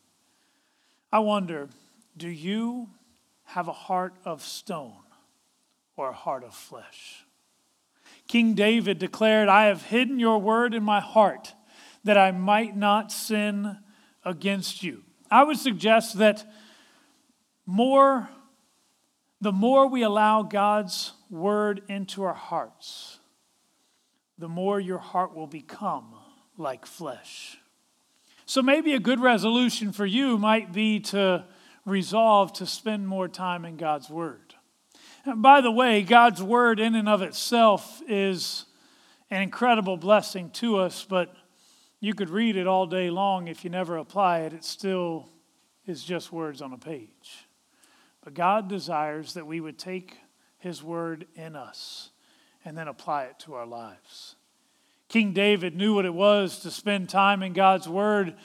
I 1.12 1.20
wonder 1.20 1.70
do 2.18 2.28
you 2.28 2.90
have 3.44 3.68
a 3.68 3.74
heart 3.74 4.16
of 4.26 4.42
stone 4.42 5.04
or 5.96 6.10
a 6.10 6.14
heart 6.14 6.44
of 6.44 6.56
flesh? 6.56 7.26
King 8.28 8.56
David 8.56 8.98
declared, 8.98 9.50
I 9.50 9.66
have 9.66 9.84
hidden 9.84 10.18
your 10.18 10.40
word 10.40 10.74
in 10.74 10.82
my 10.82 11.00
heart 11.00 11.54
that 12.08 12.18
I 12.18 12.32
might 12.32 12.76
not 12.76 13.12
sin 13.12 13.78
against 14.26 14.84
you. 14.84 15.04
I 15.30 15.44
would 15.44 15.58
suggest 15.58 16.18
that 16.18 16.46
more 17.66 18.30
the 19.40 19.52
more 19.52 19.88
we 19.88 20.02
allow 20.02 20.42
God's 20.42 21.14
word 21.30 21.82
into 21.88 22.24
our 22.24 22.34
hearts, 22.34 23.20
the 24.38 24.48
more 24.48 24.80
your 24.80 24.98
heart 24.98 25.36
will 25.36 25.48
become 25.48 26.16
like 26.58 26.86
flesh. 26.86 27.58
So 28.46 28.62
maybe 28.62 28.94
a 28.94 29.00
good 29.00 29.20
resolution 29.20 29.92
for 29.92 30.06
you 30.06 30.38
might 30.38 30.74
be 30.74 31.00
to 31.02 31.46
resolve 31.86 32.54
to 32.54 32.66
spend 32.66 33.08
more 33.08 33.28
time 33.28 33.64
in 33.64 33.78
God's 33.78 34.10
word. 34.10 34.56
And 35.26 35.42
by 35.42 35.62
the 35.62 35.72
way, 35.72 36.02
God's 36.02 36.42
word 36.42 36.80
in 36.80 36.96
and 36.96 37.08
of 37.08 37.22
itself 37.22 38.02
is 38.08 38.66
an 39.30 39.42
incredible 39.42 39.98
blessing 39.98 40.50
to 40.52 40.78
us, 40.78 41.06
but 41.08 41.36
you 42.00 42.14
could 42.14 42.30
read 42.30 42.56
it 42.56 42.68
all 42.68 42.86
day 42.86 43.10
long. 43.10 43.48
If 43.48 43.64
you 43.64 43.70
never 43.70 43.98
apply 43.98 44.40
it, 44.42 44.54
it 44.54 44.64
still 44.64 45.30
is 45.86 46.04
just 46.04 46.32
words 46.32 46.62
on 46.62 46.74
a 46.74 46.78
page. 46.78 47.48
But 48.24 48.34
God 48.34 48.68
desires 48.68 49.34
that 49.34 49.48
we 49.48 49.60
would 49.60 49.80
take 49.80 50.18
His 50.60 50.84
Word 50.84 51.28
in 51.36 51.56
us 51.56 52.12
and 52.66 52.78
then 52.78 52.88
apply 52.88 53.24
it 53.24 53.40
to 53.40 53.56
our 53.56 53.66
lives. 53.66 54.36
King 55.10 55.32
David 55.32 55.76
knew 55.76 55.96
what 55.96 56.06
it 56.06 56.14
was 56.14 56.60
to 56.60 56.72
spend 56.72 57.08
time 57.10 57.42
in 57.42 57.54
God's 57.54 57.88
Word, 57.88 58.36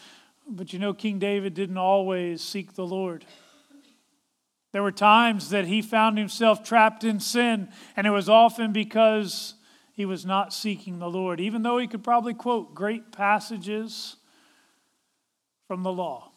but 0.49 0.73
you 0.73 0.79
know, 0.79 0.95
King 0.95 1.19
David 1.19 1.55
didn't 1.55 1.79
always 1.79 2.41
seek 2.41 2.75
the 2.75 2.87
Lord. 2.87 3.25
There 4.71 4.83
were 4.83 4.93
times 4.93 5.51
that 5.51 5.67
he 5.67 5.83
found 5.83 6.17
himself 6.17 6.65
trapped 6.65 7.05
in 7.05 7.21
sin, 7.21 7.69
and 7.97 8.07
it 8.07 8.11
was 8.11 8.29
often 8.29 8.73
because 8.73 9.55
he 9.93 10.05
was 10.07 10.25
not 10.25 10.53
seeking 10.53 10.99
the 10.99 11.11
Lord, 11.11 11.41
even 11.41 11.63
though 11.63 11.79
he 11.79 11.87
could 11.87 12.03
probably 12.03 12.35
quote 12.35 12.75
great 12.75 13.13
passages 13.13 14.17
from 15.69 15.83
the 15.83 15.93
law. 15.93 16.33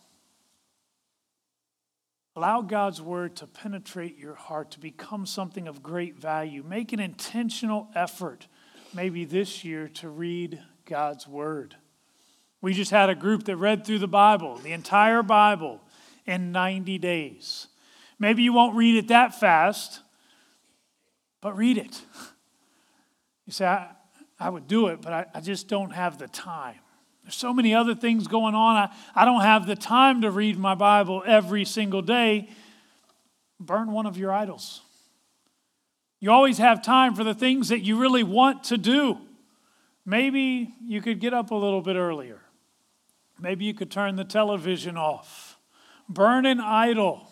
Allow 2.36 2.62
God's 2.62 3.02
word 3.02 3.38
to 3.38 3.48
penetrate 3.48 4.18
your 4.18 4.36
heart, 4.36 4.72
to 4.72 4.80
become 4.80 5.26
something 5.26 5.70
of 5.70 5.82
great 5.82 6.20
value. 6.20 6.64
Make 6.64 6.92
an 6.92 7.00
intentional 7.00 7.88
effort, 7.96 8.48
maybe 8.94 9.24
this 9.24 9.64
year, 9.64 9.88
to 9.96 10.10
read 10.10 10.62
God's 10.86 11.26
word. 11.26 11.78
We 12.62 12.74
just 12.74 12.92
had 12.92 13.10
a 13.10 13.16
group 13.16 13.46
that 13.46 13.56
read 13.56 13.86
through 13.86 14.00
the 14.00 14.08
Bible, 14.08 14.58
the 14.58 14.74
entire 14.74 15.24
Bible, 15.24 15.80
in 16.26 16.52
90 16.52 16.98
days. 16.98 17.68
Maybe 18.20 18.44
you 18.44 18.52
won't 18.52 18.76
read 18.76 18.98
it 18.98 19.08
that 19.08 19.40
fast, 19.40 20.02
but 21.40 21.56
read 21.56 21.78
it. 21.78 22.02
You 23.46 23.54
say, 23.54 23.66
I, 23.66 23.90
I 24.40 24.50
would 24.50 24.68
do 24.68 24.88
it, 24.88 25.02
but 25.02 25.14
I, 25.14 25.26
I 25.34 25.42
just 25.42 25.68
don't 25.68 25.92
have 25.92 26.18
the 26.18 26.28
time. 26.28 26.76
There's 27.24 27.36
so 27.36 27.54
many 27.54 27.74
other 27.74 27.96
things 27.96 28.28
going 28.28 28.54
on. 28.54 28.76
I, 28.76 28.94
I 29.16 29.26
don't 29.26 29.42
have 29.42 29.66
the 29.66 29.76
time 29.76 30.22
to 30.22 30.32
read 30.32 30.58
my 30.58 30.76
Bible 30.76 31.24
every 31.26 31.66
single 31.66 32.02
day. 32.02 32.50
Burn 33.60 33.92
one 33.92 34.06
of 34.06 34.18
your 34.18 34.32
idols. 34.32 34.82
You 36.20 36.32
always 36.32 36.58
have 36.58 36.82
time 36.82 37.16
for 37.16 37.24
the 37.24 37.34
things 37.34 37.70
that 37.70 37.80
you 37.80 37.98
really 38.00 38.24
want 38.24 38.66
to 38.66 38.78
do. 38.78 39.18
Maybe 40.06 40.74
you 40.84 41.02
could 41.02 41.20
get 41.20 41.34
up 41.34 41.52
a 41.52 41.56
little 41.56 41.82
bit 41.82 41.96
earlier. 41.96 42.42
Maybe 43.40 43.66
you 43.66 43.74
could 43.74 43.92
turn 43.92 44.16
the 44.16 44.24
television 44.24 44.98
off. 44.98 45.58
Burn 46.08 46.46
an 46.46 46.60
idol 46.60 47.32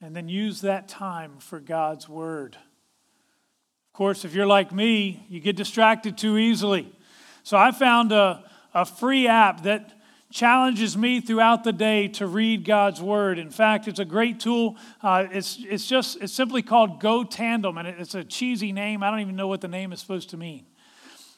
and 0.00 0.14
then 0.14 0.28
use 0.28 0.60
that 0.60 0.88
time 0.88 1.38
for 1.38 1.58
God's 1.58 2.08
Word. 2.08 2.56
Course, 3.98 4.24
if 4.24 4.32
you're 4.32 4.46
like 4.46 4.70
me, 4.70 5.26
you 5.28 5.40
get 5.40 5.56
distracted 5.56 6.16
too 6.16 6.38
easily. 6.38 6.88
So 7.42 7.56
I 7.56 7.72
found 7.72 8.12
a, 8.12 8.44
a 8.72 8.84
free 8.84 9.26
app 9.26 9.64
that 9.64 9.92
challenges 10.30 10.96
me 10.96 11.20
throughout 11.20 11.64
the 11.64 11.72
day 11.72 12.06
to 12.06 12.28
read 12.28 12.64
God's 12.64 13.02
Word. 13.02 13.40
In 13.40 13.50
fact, 13.50 13.88
it's 13.88 13.98
a 13.98 14.04
great 14.04 14.38
tool. 14.38 14.76
Uh, 15.02 15.26
it's, 15.32 15.58
it's 15.68 15.84
just, 15.84 16.22
it's 16.22 16.32
simply 16.32 16.62
called 16.62 17.00
Go 17.00 17.24
Tandem, 17.24 17.76
and 17.76 17.88
it's 17.88 18.14
a 18.14 18.22
cheesy 18.22 18.70
name. 18.70 19.02
I 19.02 19.10
don't 19.10 19.18
even 19.18 19.34
know 19.34 19.48
what 19.48 19.62
the 19.62 19.66
name 19.66 19.92
is 19.92 19.98
supposed 19.98 20.30
to 20.30 20.36
mean. 20.36 20.64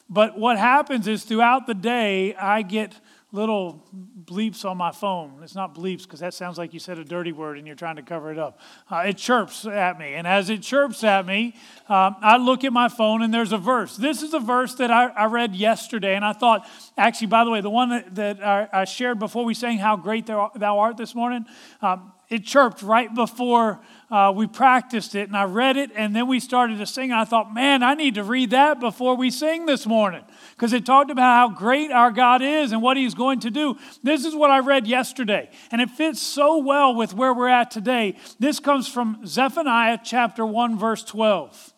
But 0.07 0.37
what 0.37 0.59
happens 0.59 1.07
is 1.07 1.23
throughout 1.23 1.65
the 1.65 1.73
day, 1.73 2.35
I 2.35 2.61
get 2.61 2.93
little 3.33 3.85
bleeps 4.25 4.65
on 4.69 4.77
my 4.77 4.91
phone. 4.91 5.39
It's 5.41 5.55
not 5.55 5.73
bleeps 5.73 6.03
because 6.03 6.19
that 6.19 6.33
sounds 6.33 6.57
like 6.57 6.73
you 6.73 6.79
said 6.79 6.99
a 6.99 7.05
dirty 7.05 7.31
word 7.31 7.57
and 7.57 7.65
you're 7.65 7.77
trying 7.77 7.95
to 7.95 8.01
cover 8.01 8.31
it 8.31 8.37
up. 8.37 8.59
Uh, 8.89 9.03
it 9.07 9.17
chirps 9.17 9.65
at 9.65 9.97
me. 9.97 10.13
And 10.15 10.27
as 10.27 10.49
it 10.49 10.61
chirps 10.61 11.03
at 11.03 11.25
me, 11.25 11.55
um, 11.87 12.17
I 12.21 12.37
look 12.37 12.65
at 12.65 12.73
my 12.73 12.89
phone 12.89 13.21
and 13.21 13.33
there's 13.33 13.53
a 13.53 13.57
verse. 13.57 13.95
This 13.95 14.21
is 14.21 14.33
a 14.33 14.39
verse 14.39 14.75
that 14.75 14.91
I, 14.91 15.07
I 15.07 15.25
read 15.25 15.55
yesterday. 15.55 16.15
And 16.15 16.25
I 16.25 16.33
thought, 16.33 16.67
actually, 16.97 17.27
by 17.27 17.45
the 17.45 17.51
way, 17.51 17.61
the 17.61 17.69
one 17.69 17.89
that, 17.89 18.15
that 18.15 18.43
I, 18.43 18.67
I, 18.73 18.85
shared 18.85 19.17
before 19.17 19.45
we 19.45 19.53
sang 19.53 19.77
How 19.77 19.95
Great 19.95 20.25
Thou 20.25 20.79
Art 20.79 20.97
this 20.97 21.15
morning, 21.15 21.45
um, 21.81 22.11
it 22.31 22.45
chirped 22.45 22.81
right 22.81 23.13
before 23.13 23.81
uh, 24.09 24.31
we 24.33 24.47
practiced 24.47 25.15
it 25.15 25.27
and 25.27 25.35
I 25.35 25.43
read 25.43 25.75
it 25.75 25.91
and 25.93 26.15
then 26.15 26.27
we 26.27 26.39
started 26.39 26.77
to 26.77 26.85
sing. 26.85 27.11
I 27.11 27.25
thought, 27.25 27.53
man, 27.53 27.83
I 27.83 27.93
need 27.93 28.15
to 28.15 28.23
read 28.23 28.51
that 28.51 28.79
before 28.79 29.17
we 29.17 29.29
sing 29.29 29.65
this 29.65 29.85
morning 29.85 30.23
because 30.51 30.71
it 30.71 30.85
talked 30.85 31.11
about 31.11 31.49
how 31.49 31.55
great 31.55 31.91
our 31.91 32.09
God 32.09 32.41
is 32.41 32.71
and 32.71 32.81
what 32.81 32.95
He's 32.95 33.15
going 33.15 33.41
to 33.41 33.51
do. 33.51 33.77
This 34.01 34.23
is 34.23 34.33
what 34.33 34.49
I 34.49 34.59
read 34.59 34.87
yesterday 34.87 35.49
and 35.71 35.81
it 35.81 35.89
fits 35.89 36.21
so 36.21 36.57
well 36.59 36.95
with 36.95 37.13
where 37.13 37.33
we're 37.33 37.49
at 37.49 37.69
today. 37.69 38.15
This 38.39 38.61
comes 38.61 38.87
from 38.87 39.27
Zephaniah 39.27 39.99
chapter 40.01 40.45
1, 40.45 40.79
verse 40.79 41.03
12. 41.03 41.73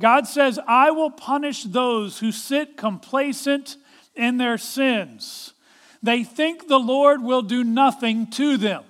God 0.00 0.26
says, 0.26 0.58
I 0.66 0.90
will 0.90 1.12
punish 1.12 1.62
those 1.62 2.18
who 2.18 2.32
sit 2.32 2.76
complacent 2.76 3.76
in 4.16 4.38
their 4.38 4.58
sins. 4.58 5.52
They 6.02 6.24
think 6.24 6.66
the 6.66 6.80
Lord 6.80 7.22
will 7.22 7.42
do 7.42 7.62
nothing 7.62 8.26
to 8.32 8.56
them. 8.56 8.82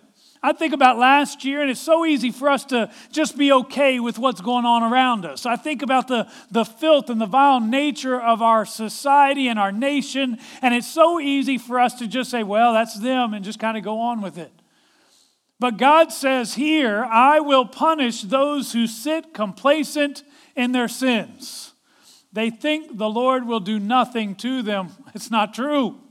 I 0.45 0.53
think 0.53 0.75
about 0.75 0.99
last 0.99 1.45
year, 1.45 1.61
and 1.61 1.71
it's 1.71 1.81
so 1.81 2.05
easy 2.05 2.33
for 2.33 2.49
us 2.49 2.65
to 2.67 2.91
just 3.13 3.39
be 3.39 3.53
okay 3.53 4.01
with 4.01 4.19
what's 4.19 4.41
going 4.41 4.65
on 4.65 4.83
around 4.83 5.25
us. 5.25 5.47
I 5.47 5.55
think 5.55 5.83
about 5.83 6.09
the, 6.09 6.29
the 6.51 6.65
filth 6.65 7.11
and 7.11 7.21
the 7.21 7.27
vile 7.27 7.61
nature 7.61 8.21
of 8.21 8.43
our 8.43 8.67
society 8.67 9.47
and 9.47 9.57
our 9.57 9.71
nation, 9.71 10.39
and 10.61 10.75
it's 10.75 10.89
so 10.89 11.21
easy 11.21 11.59
for 11.59 11.79
us 11.79 11.95
to 12.01 12.09
just 12.09 12.29
say, 12.29 12.43
well, 12.43 12.73
that's 12.73 12.99
them, 12.99 13.35
and 13.35 13.45
just 13.45 13.61
kind 13.61 13.77
of 13.77 13.85
go 13.85 14.01
on 14.01 14.21
with 14.21 14.37
it. 14.37 14.53
But 15.61 15.77
God 15.77 16.13
says 16.13 16.55
here, 16.55 17.05
I 17.05 17.39
will 17.39 17.65
punish 17.65 18.23
those 18.23 18.73
who 18.73 18.89
sit 18.89 19.33
complacent 19.33 20.25
in 20.57 20.73
their 20.73 20.89
sins. 20.89 21.73
They 22.33 22.51
think 22.51 22.99
the 22.99 23.09
Lord 23.09 23.47
will 23.47 23.61
do 23.61 23.79
nothing 23.79 24.35
to 24.37 24.63
them. 24.63 24.89
It's 25.15 25.31
not 25.31 25.55
true 25.55 26.02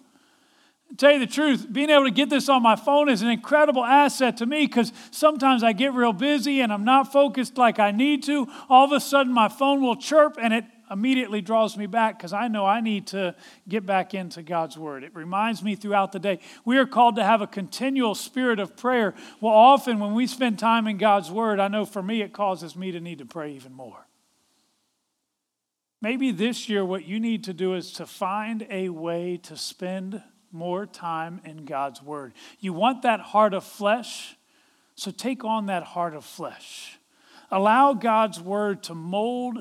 tell 0.97 1.11
you 1.11 1.19
the 1.19 1.27
truth, 1.27 1.67
being 1.71 1.89
able 1.89 2.05
to 2.05 2.11
get 2.11 2.29
this 2.29 2.49
on 2.49 2.61
my 2.61 2.75
phone 2.75 3.09
is 3.09 3.21
an 3.21 3.29
incredible 3.29 3.83
asset 3.83 4.37
to 4.37 4.45
me 4.45 4.65
because 4.65 4.91
sometimes 5.11 5.63
I 5.63 5.73
get 5.73 5.93
real 5.93 6.13
busy 6.13 6.61
and 6.61 6.71
I'm 6.71 6.83
not 6.83 7.11
focused 7.11 7.57
like 7.57 7.79
I 7.79 7.91
need 7.91 8.23
to. 8.23 8.47
All 8.69 8.85
of 8.85 8.91
a 8.91 8.99
sudden, 8.99 9.31
my 9.33 9.47
phone 9.47 9.81
will 9.81 9.95
chirp 9.95 10.37
and 10.41 10.53
it 10.53 10.65
immediately 10.91 11.41
draws 11.41 11.77
me 11.77 11.85
back 11.85 12.17
because 12.17 12.33
I 12.33 12.49
know 12.49 12.65
I 12.65 12.81
need 12.81 13.07
to 13.07 13.33
get 13.67 13.85
back 13.85 14.13
into 14.13 14.43
God's 14.43 14.77
Word. 14.77 15.03
It 15.03 15.15
reminds 15.15 15.63
me 15.63 15.75
throughout 15.75 16.11
the 16.11 16.19
day. 16.19 16.39
We 16.65 16.77
are 16.77 16.85
called 16.85 17.15
to 17.15 17.23
have 17.23 17.41
a 17.41 17.47
continual 17.47 18.13
spirit 18.13 18.59
of 18.59 18.75
prayer. 18.75 19.15
Well, 19.39 19.53
often 19.53 19.99
when 19.99 20.13
we 20.13 20.27
spend 20.27 20.59
time 20.59 20.87
in 20.87 20.97
God's 20.97 21.31
Word, 21.31 21.59
I 21.59 21.69
know 21.69 21.85
for 21.85 22.03
me 22.03 22.21
it 22.21 22.33
causes 22.33 22.75
me 22.75 22.91
to 22.91 22.99
need 22.99 23.19
to 23.19 23.25
pray 23.25 23.53
even 23.53 23.73
more. 23.73 24.05
Maybe 26.01 26.31
this 26.31 26.67
year, 26.67 26.83
what 26.83 27.05
you 27.05 27.19
need 27.19 27.43
to 27.45 27.53
do 27.53 27.75
is 27.75 27.93
to 27.93 28.05
find 28.05 28.65
a 28.69 28.89
way 28.89 29.37
to 29.43 29.55
spend 29.55 30.21
more 30.53 30.85
time 30.85 31.41
in 31.45 31.65
God's 31.65 32.01
Word. 32.01 32.33
You 32.59 32.73
want 32.73 33.03
that 33.03 33.19
heart 33.19 33.53
of 33.53 33.63
flesh? 33.63 34.35
So 34.95 35.11
take 35.11 35.43
on 35.43 35.67
that 35.67 35.83
heart 35.83 36.15
of 36.15 36.25
flesh. 36.25 36.97
Allow 37.49 37.93
God's 37.93 38.39
Word 38.39 38.83
to 38.83 38.95
mold 38.95 39.57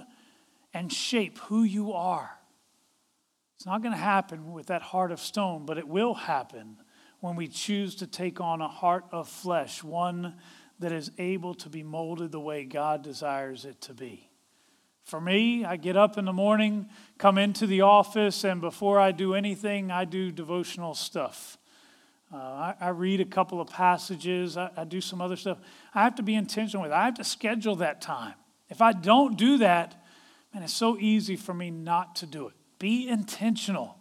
and 0.72 0.92
shape 0.92 1.38
who 1.38 1.62
you 1.62 1.92
are. 1.92 2.30
It's 3.56 3.66
not 3.66 3.82
going 3.82 3.92
to 3.92 4.00
happen 4.00 4.52
with 4.52 4.66
that 4.66 4.80
heart 4.80 5.12
of 5.12 5.20
stone, 5.20 5.66
but 5.66 5.76
it 5.76 5.86
will 5.86 6.14
happen 6.14 6.78
when 7.20 7.36
we 7.36 7.46
choose 7.46 7.94
to 7.96 8.06
take 8.06 8.40
on 8.40 8.62
a 8.62 8.68
heart 8.68 9.04
of 9.12 9.28
flesh, 9.28 9.84
one 9.84 10.36
that 10.78 10.92
is 10.92 11.10
able 11.18 11.54
to 11.54 11.68
be 11.68 11.82
molded 11.82 12.32
the 12.32 12.40
way 12.40 12.64
God 12.64 13.02
desires 13.02 13.66
it 13.66 13.80
to 13.82 13.92
be. 13.92 14.29
For 15.04 15.20
me, 15.20 15.64
I 15.64 15.76
get 15.76 15.96
up 15.96 16.18
in 16.18 16.24
the 16.24 16.32
morning, 16.32 16.88
come 17.18 17.38
into 17.38 17.66
the 17.66 17.80
office, 17.80 18.44
and 18.44 18.60
before 18.60 18.98
I 19.00 19.12
do 19.12 19.34
anything, 19.34 19.90
I 19.90 20.04
do 20.04 20.30
devotional 20.30 20.94
stuff. 20.94 21.58
Uh, 22.32 22.36
I, 22.36 22.74
I, 22.80 22.88
read 22.90 23.20
a 23.20 23.24
couple 23.24 23.60
of 23.60 23.68
passages, 23.68 24.56
I, 24.56 24.70
I 24.76 24.84
do 24.84 25.00
some 25.00 25.20
other 25.20 25.34
stuff. 25.34 25.58
I 25.92 26.04
have 26.04 26.14
to 26.14 26.22
be 26.22 26.36
intentional 26.36 26.82
with 26.82 26.92
it. 26.92 26.94
I 26.94 27.06
have 27.06 27.14
to 27.14 27.24
schedule 27.24 27.76
that 27.76 28.00
time. 28.00 28.34
If 28.68 28.80
I 28.80 28.92
don't 28.92 29.36
do 29.36 29.58
that, 29.58 30.00
man, 30.54 30.62
it's 30.62 30.72
so 30.72 30.96
easy 30.96 31.34
for 31.34 31.52
me 31.52 31.72
not 31.72 32.14
to 32.16 32.26
do 32.26 32.46
it. 32.46 32.54
Be 32.78 33.08
intentional 33.08 33.96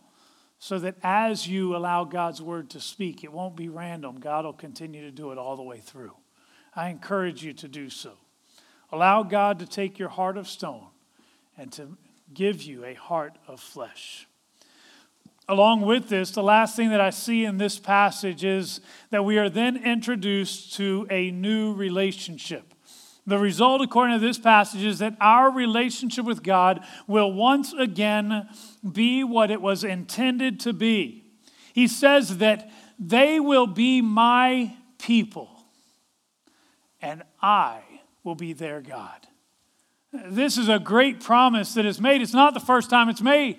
so 0.59 0.77
that 0.77 0.95
as 1.01 1.47
you 1.47 1.75
allow 1.75 2.03
God's 2.03 2.41
word 2.41 2.69
to 2.71 2.79
speak, 2.79 3.23
it 3.23 3.31
won't 3.31 3.55
be 3.55 3.67
random. 3.67 4.19
God 4.19 4.45
will 4.45 4.53
continue 4.53 5.01
to 5.01 5.11
do 5.11 5.31
it 5.31 5.37
all 5.37 5.55
the 5.55 5.63
way 5.63 5.79
through. 5.79 6.15
I 6.75 6.89
encourage 6.89 7.43
you 7.43 7.53
to 7.53 7.67
do 7.67 7.89
so. 7.89 8.11
Allow 8.91 9.23
God 9.23 9.59
to 9.59 9.65
take 9.65 9.99
your 9.99 10.09
heart 10.09 10.37
of 10.37 10.47
stone 10.47 10.87
and 11.57 11.71
to 11.73 11.97
give 12.33 12.63
you 12.63 12.85
a 12.85 12.93
heart 12.93 13.37
of 13.47 13.59
flesh. 13.59 14.27
Along 15.47 15.81
with 15.81 16.09
this, 16.09 16.31
the 16.31 16.43
last 16.43 16.75
thing 16.75 16.89
that 16.89 17.01
I 17.01 17.09
see 17.09 17.43
in 17.43 17.57
this 17.57 17.79
passage 17.79 18.43
is 18.43 18.81
that 19.09 19.25
we 19.25 19.39
are 19.39 19.49
then 19.49 19.77
introduced 19.77 20.75
to 20.75 21.07
a 21.09 21.31
new 21.31 21.73
relationship. 21.73 22.73
The 23.25 23.39
result, 23.39 23.81
according 23.81 24.19
to 24.19 24.25
this 24.25 24.39
passage, 24.39 24.83
is 24.83 24.99
that 24.99 25.15
our 25.19 25.51
relationship 25.51 26.25
with 26.25 26.43
God 26.43 26.83
will 27.07 27.31
once 27.31 27.73
again 27.73 28.47
be 28.91 29.23
what 29.23 29.51
it 29.51 29.61
was 29.61 29.83
intended 29.83 30.59
to 30.61 30.73
be. 30.73 31.25
He 31.73 31.87
says 31.87 32.37
that 32.37 32.71
they 32.99 33.39
will 33.39 33.67
be 33.67 34.01
my 34.01 34.75
people, 34.97 35.49
and 37.01 37.23
I 37.41 37.81
will 38.29 38.35
be 38.35 38.53
their 38.53 38.79
God. 38.79 39.25
This 40.13 40.59
is 40.59 40.69
a 40.69 40.77
great 40.77 41.19
promise 41.19 41.73
that 41.73 41.83
is 41.83 41.99
made. 41.99 42.21
It's 42.21 42.31
not 42.31 42.53
the 42.53 42.59
first 42.59 42.87
time 42.87 43.09
it's 43.09 43.21
made. 43.21 43.57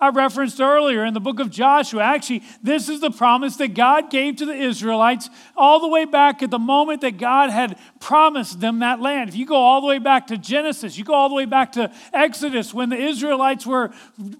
I 0.00 0.08
referenced 0.08 0.58
earlier 0.58 1.04
in 1.04 1.12
the 1.12 1.20
book 1.20 1.38
of 1.38 1.50
Joshua. 1.50 2.02
Actually, 2.02 2.42
this 2.62 2.88
is 2.88 3.00
the 3.00 3.10
promise 3.10 3.56
that 3.56 3.74
God 3.74 4.10
gave 4.10 4.36
to 4.36 4.46
the 4.46 4.54
Israelites 4.54 5.28
all 5.54 5.80
the 5.80 5.88
way 5.88 6.06
back 6.06 6.42
at 6.42 6.50
the 6.50 6.58
moment 6.58 7.02
that 7.02 7.18
God 7.18 7.50
had 7.50 7.78
promised 8.00 8.58
them 8.58 8.78
that 8.78 9.00
land. 9.00 9.28
If 9.28 9.36
you 9.36 9.44
go 9.44 9.56
all 9.56 9.82
the 9.82 9.86
way 9.86 9.98
back 9.98 10.28
to 10.28 10.38
Genesis, 10.38 10.96
you 10.96 11.04
go 11.04 11.12
all 11.12 11.28
the 11.28 11.34
way 11.34 11.44
back 11.44 11.72
to 11.72 11.92
Exodus 12.14 12.72
when 12.72 12.88
the 12.88 12.96
Israelites 12.98 13.66
were 13.66 13.90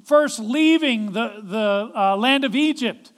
first 0.05 0.39
leaving 0.41 1.13
the, 1.13 1.43
the 1.43 1.93
uh, 1.95 2.17
land 2.17 2.45
of 2.45 2.57
Egypt. 2.57 3.13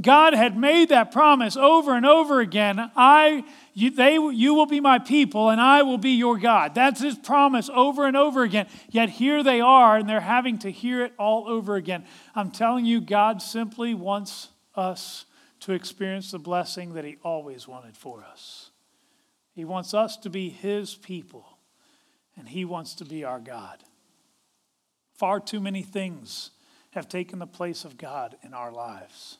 God 0.00 0.34
had 0.34 0.56
made 0.56 0.90
that 0.90 1.10
promise 1.10 1.56
over 1.56 1.96
and 1.96 2.06
over 2.06 2.40
again. 2.40 2.90
I 2.94 3.44
you, 3.74 3.90
they, 3.90 4.14
you 4.14 4.54
will 4.54 4.66
be 4.66 4.80
my 4.80 4.98
people, 4.98 5.48
and 5.48 5.60
I 5.60 5.82
will 5.82 5.98
be 5.98 6.10
your 6.10 6.38
God. 6.38 6.74
That's 6.74 7.00
his 7.00 7.16
promise 7.16 7.70
over 7.72 8.06
and 8.06 8.16
over 8.16 8.42
again. 8.42 8.66
Yet 8.90 9.08
here 9.08 9.42
they 9.42 9.60
are, 9.60 9.96
and 9.96 10.08
they're 10.08 10.20
having 10.20 10.58
to 10.60 10.70
hear 10.70 11.02
it 11.04 11.12
all 11.18 11.48
over 11.48 11.76
again. 11.76 12.04
I'm 12.34 12.50
telling 12.50 12.84
you, 12.84 13.00
God 13.00 13.40
simply 13.40 13.94
wants 13.94 14.48
us 14.74 15.24
to 15.60 15.72
experience 15.72 16.30
the 16.30 16.38
blessing 16.38 16.94
that 16.94 17.04
he 17.04 17.16
always 17.22 17.66
wanted 17.66 17.96
for 17.96 18.22
us. 18.22 18.70
He 19.54 19.64
wants 19.64 19.94
us 19.94 20.16
to 20.18 20.30
be 20.30 20.48
his 20.50 20.94
people, 20.94 21.58
and 22.36 22.48
he 22.48 22.64
wants 22.64 22.94
to 22.96 23.04
be 23.04 23.24
our 23.24 23.40
God. 23.40 23.82
Far 25.14 25.40
too 25.40 25.60
many 25.60 25.82
things 25.82 26.50
have 26.90 27.08
taken 27.08 27.38
the 27.38 27.46
place 27.46 27.84
of 27.84 27.96
God 27.96 28.36
in 28.42 28.52
our 28.52 28.72
lives. 28.72 29.38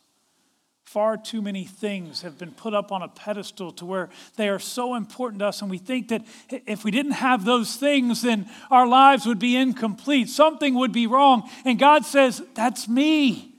Far 0.91 1.17
too 1.17 1.41
many 1.41 1.67
things 1.67 2.23
have 2.23 2.37
been 2.37 2.51
put 2.51 2.75
up 2.75 2.91
on 2.91 3.01
a 3.01 3.07
pedestal 3.07 3.71
to 3.75 3.87
where 3.87 4.09
they 4.35 4.49
are 4.49 4.59
so 4.59 4.97
important 4.97 5.39
to 5.39 5.47
us, 5.47 5.63
and 5.63 5.71
we 5.71 5.79
think 5.79 6.09
that 6.09 6.27
if 6.51 6.83
we 6.83 6.91
didn't 6.91 7.13
have 7.13 7.45
those 7.45 7.77
things, 7.77 8.23
then 8.23 8.51
our 8.73 8.89
lives 8.89 9.25
would 9.25 9.39
be 9.39 9.55
incomplete. 9.55 10.29
Something 10.29 10.75
would 10.75 10.91
be 10.91 11.07
wrong. 11.07 11.49
And 11.65 11.79
God 11.79 12.05
says, 12.05 12.43
That's 12.55 12.89
me. 12.89 13.55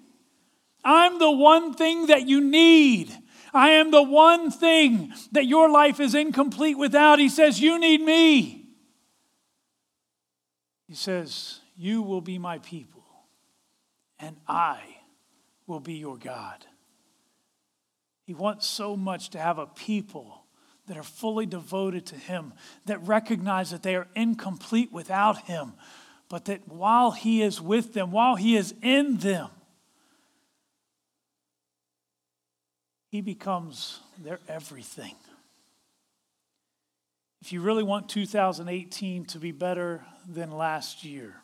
I'm 0.83 1.19
the 1.19 1.31
one 1.31 1.73
thing 1.73 2.07
that 2.07 2.27
you 2.27 2.41
need. 2.41 3.17
I 3.53 3.69
am 3.69 3.91
the 3.91 4.03
one 4.03 4.51
thing 4.51 5.13
that 5.31 5.45
your 5.45 5.69
life 5.69 6.01
is 6.01 6.13
incomplete 6.13 6.77
without. 6.77 7.17
He 7.17 7.29
says, 7.29 7.61
You 7.61 7.79
need 7.79 8.01
me. 8.01 8.65
He 10.85 10.95
says, 10.95 11.61
You 11.77 12.01
will 12.01 12.19
be 12.19 12.37
my 12.37 12.57
people, 12.57 13.05
and 14.19 14.35
I 14.49 14.81
will 15.65 15.79
be 15.79 15.93
your 15.93 16.17
God. 16.17 16.65
He 18.31 18.35
wants 18.35 18.65
so 18.65 18.95
much 18.95 19.31
to 19.31 19.39
have 19.39 19.57
a 19.57 19.65
people 19.65 20.45
that 20.87 20.95
are 20.95 21.03
fully 21.03 21.45
devoted 21.45 22.05
to 22.05 22.15
Him, 22.15 22.53
that 22.85 23.05
recognize 23.05 23.71
that 23.71 23.83
they 23.83 23.93
are 23.93 24.07
incomplete 24.15 24.89
without 24.89 25.47
Him, 25.47 25.73
but 26.29 26.45
that 26.45 26.65
while 26.65 27.11
He 27.11 27.41
is 27.41 27.59
with 27.59 27.93
them, 27.93 28.09
while 28.09 28.37
He 28.37 28.55
is 28.55 28.73
in 28.81 29.17
them, 29.17 29.49
He 33.09 33.19
becomes 33.19 33.99
their 34.17 34.39
everything. 34.47 35.15
If 37.41 37.51
you 37.51 37.59
really 37.59 37.83
want 37.83 38.07
2018 38.07 39.25
to 39.25 39.39
be 39.39 39.51
better 39.51 40.05
than 40.25 40.51
last 40.51 41.03
year, 41.03 41.35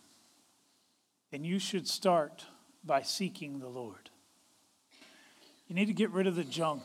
then 1.33 1.43
you 1.43 1.59
should 1.59 1.85
start 1.85 2.45
by 2.81 3.01
seeking 3.01 3.59
the 3.59 3.67
Lord. 3.67 4.09
You 5.67 5.75
need 5.75 5.85
to 5.85 5.93
get 5.93 6.11
rid 6.11 6.27
of 6.27 6.35
the 6.35 6.43
junk 6.43 6.83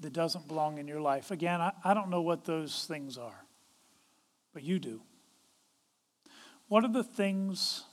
that 0.00 0.12
doesn't 0.12 0.48
belong 0.48 0.78
in 0.78 0.88
your 0.88 1.00
life. 1.00 1.30
Again, 1.30 1.60
I, 1.60 1.72
I 1.84 1.94
don't 1.94 2.10
know 2.10 2.22
what 2.22 2.44
those 2.44 2.84
things 2.86 3.16
are, 3.16 3.44
but 4.52 4.62
you 4.62 4.78
do. 4.78 5.00
What 6.68 6.84
are 6.84 6.92
the 6.92 7.04
things 7.04 7.84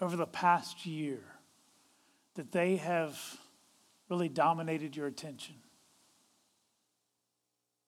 over 0.00 0.16
the 0.16 0.26
past 0.26 0.86
year 0.86 1.20
that 2.34 2.52
they 2.52 2.76
have 2.76 3.20
really 4.08 4.28
dominated 4.28 4.96
your 4.96 5.06
attention? 5.08 5.56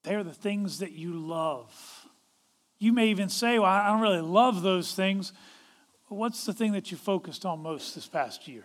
They 0.03 0.15
are 0.15 0.23
the 0.23 0.33
things 0.33 0.79
that 0.79 0.91
you 0.91 1.13
love. 1.13 2.05
You 2.79 2.93
may 2.93 3.07
even 3.07 3.29
say, 3.29 3.59
Well, 3.59 3.69
I 3.69 3.87
don't 3.87 4.01
really 4.01 4.21
love 4.21 4.61
those 4.61 4.93
things. 4.93 5.33
What's 6.09 6.45
the 6.45 6.53
thing 6.53 6.73
that 6.73 6.91
you 6.91 6.97
focused 6.97 7.45
on 7.45 7.61
most 7.61 7.95
this 7.95 8.07
past 8.07 8.47
year? 8.47 8.63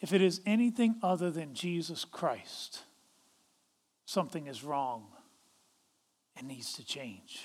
If 0.00 0.12
it 0.12 0.22
is 0.22 0.40
anything 0.46 0.96
other 1.02 1.30
than 1.30 1.54
Jesus 1.54 2.04
Christ, 2.04 2.82
something 4.04 4.46
is 4.46 4.62
wrong 4.62 5.06
and 6.36 6.46
needs 6.46 6.72
to 6.74 6.84
change. 6.84 7.40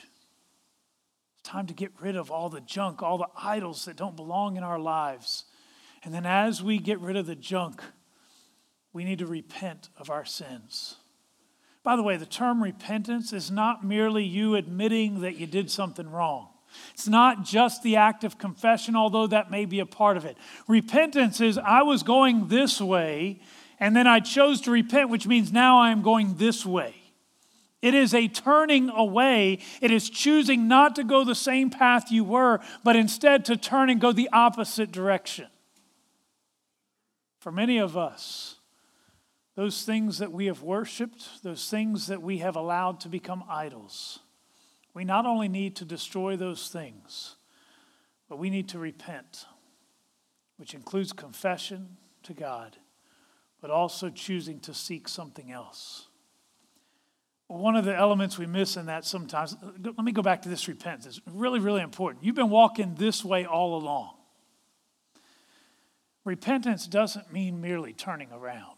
It's 1.34 1.50
time 1.50 1.66
to 1.68 1.74
get 1.74 1.92
rid 2.00 2.16
of 2.16 2.30
all 2.30 2.50
the 2.50 2.62
junk, 2.62 3.02
all 3.02 3.18
the 3.18 3.28
idols 3.36 3.86
that 3.86 3.98
don't 3.98 4.16
belong 4.16 4.56
in 4.56 4.63
our 4.63 4.80
lives. 4.80 5.46
And 6.04 6.13
then 6.13 6.26
as 6.26 6.62
we 6.62 6.78
get 6.78 7.00
rid 7.00 7.18
of 7.18 7.26
the 7.26 7.36
junk, 7.36 7.82
we 8.94 9.04
need 9.04 9.20
to 9.20 9.26
repent 9.26 9.89
of 9.98 10.12
our 10.12 10.26
sins. 10.26 10.98
By 11.82 11.96
the 11.96 12.04
way, 12.04 12.16
the 12.18 12.26
term 12.26 12.63
repentance 12.63 13.34
is 13.34 13.50
not 13.50 13.84
merely 13.84 14.24
you 14.24 14.56
admitting 14.56 15.22
that 15.22 15.38
you 15.38 15.48
did 15.48 15.72
something 15.72 16.10
wrong. 16.10 16.53
It's 16.94 17.08
not 17.08 17.44
just 17.44 17.84
the 17.84 17.96
act 17.96 18.24
of 18.24 18.38
confession, 18.38 18.96
although 18.96 19.28
that 19.28 19.52
may 19.52 19.66
be 19.66 19.80
a 19.80 19.86
part 19.86 20.18
of 20.18 20.26
it. 20.26 20.38
Repentance 20.68 21.42
is 21.42 21.58
I 21.58 21.84
was 21.84 22.04
going 22.04 22.48
this 22.48 22.80
way, 22.80 23.40
and 23.80 23.96
then 23.96 24.08
I 24.08 24.20
chose 24.20 24.62
to 24.62 24.72
repent, 24.72 25.10
which 25.10 25.28
means 25.28 25.52
now 25.52 25.80
I 25.80 25.92
am 25.92 26.02
going 26.02 26.36
this 26.36 26.66
way. 26.66 26.96
It 27.82 27.94
is 27.94 28.14
a 28.14 28.30
turning 28.30 28.90
away. 28.90 29.60
It 29.82 29.92
is 29.92 30.10
choosing 30.10 30.70
not 30.70 30.96
to 30.96 31.04
go 31.04 31.26
the 31.26 31.36
same 31.36 31.70
path 31.70 32.12
you 32.12 32.24
were, 32.24 32.62
but 32.82 32.96
instead 32.96 33.44
to 33.46 33.58
turn 33.58 33.90
and 33.90 34.00
go 34.00 34.14
the 34.14 34.30
opposite 34.32 34.90
direction. 34.90 35.48
For 37.40 37.52
many 37.52 37.78
of 37.78 37.98
us, 37.98 38.56
those 39.56 39.84
things 39.84 40.20
that 40.20 40.32
we 40.32 40.46
have 40.46 40.62
worshiped, 40.62 41.44
those 41.44 41.70
things 41.70 42.08
that 42.08 42.22
we 42.22 42.38
have 42.38 42.56
allowed 42.56 43.02
to 43.02 43.10
become 43.10 43.44
idols, 43.50 44.20
we 44.93 45.03
not 45.03 45.25
only 45.25 45.47
need 45.47 45.75
to 45.77 45.86
destroy 45.86 46.36
those 46.36 46.67
things, 46.67 47.36
but 48.29 48.38
we 48.38 48.49
need 48.49 48.69
to 48.69 48.79
repent, 48.79 49.45
which 50.58 50.73
includes 50.73 51.12
confession 51.12 51.97
to 52.23 52.34
God, 52.34 52.77
but 53.62 53.71
also 53.71 54.10
choosing 54.10 54.60
to 54.62 54.73
seek 54.73 55.08
something 55.08 55.51
else. 55.51 56.08
One 57.47 57.75
of 57.75 57.86
the 57.86 57.95
elements 57.95 58.38
we 58.38 58.45
miss 58.45 58.77
in 58.77 58.88
that 58.88 59.06
sometimes, 59.06 59.56
let 59.82 59.99
me 59.99 60.12
go 60.12 60.21
back 60.21 60.41
to 60.43 60.49
this 60.49 60.67
repentance. 60.67 61.17
It's 61.17 61.27
really, 61.27 61.60
really 61.60 61.82
important. 61.82 62.23
You've 62.23 62.36
been 62.36 62.49
walking 62.49 62.95
this 62.95 63.23
way 63.23 63.45
all 63.45 63.75
along. 63.75 64.15
Repentance 66.25 66.88
doesn't 66.88 67.32
mean 67.34 67.62
merely 67.62 67.93
turning 67.93 68.32
around. 68.32 68.77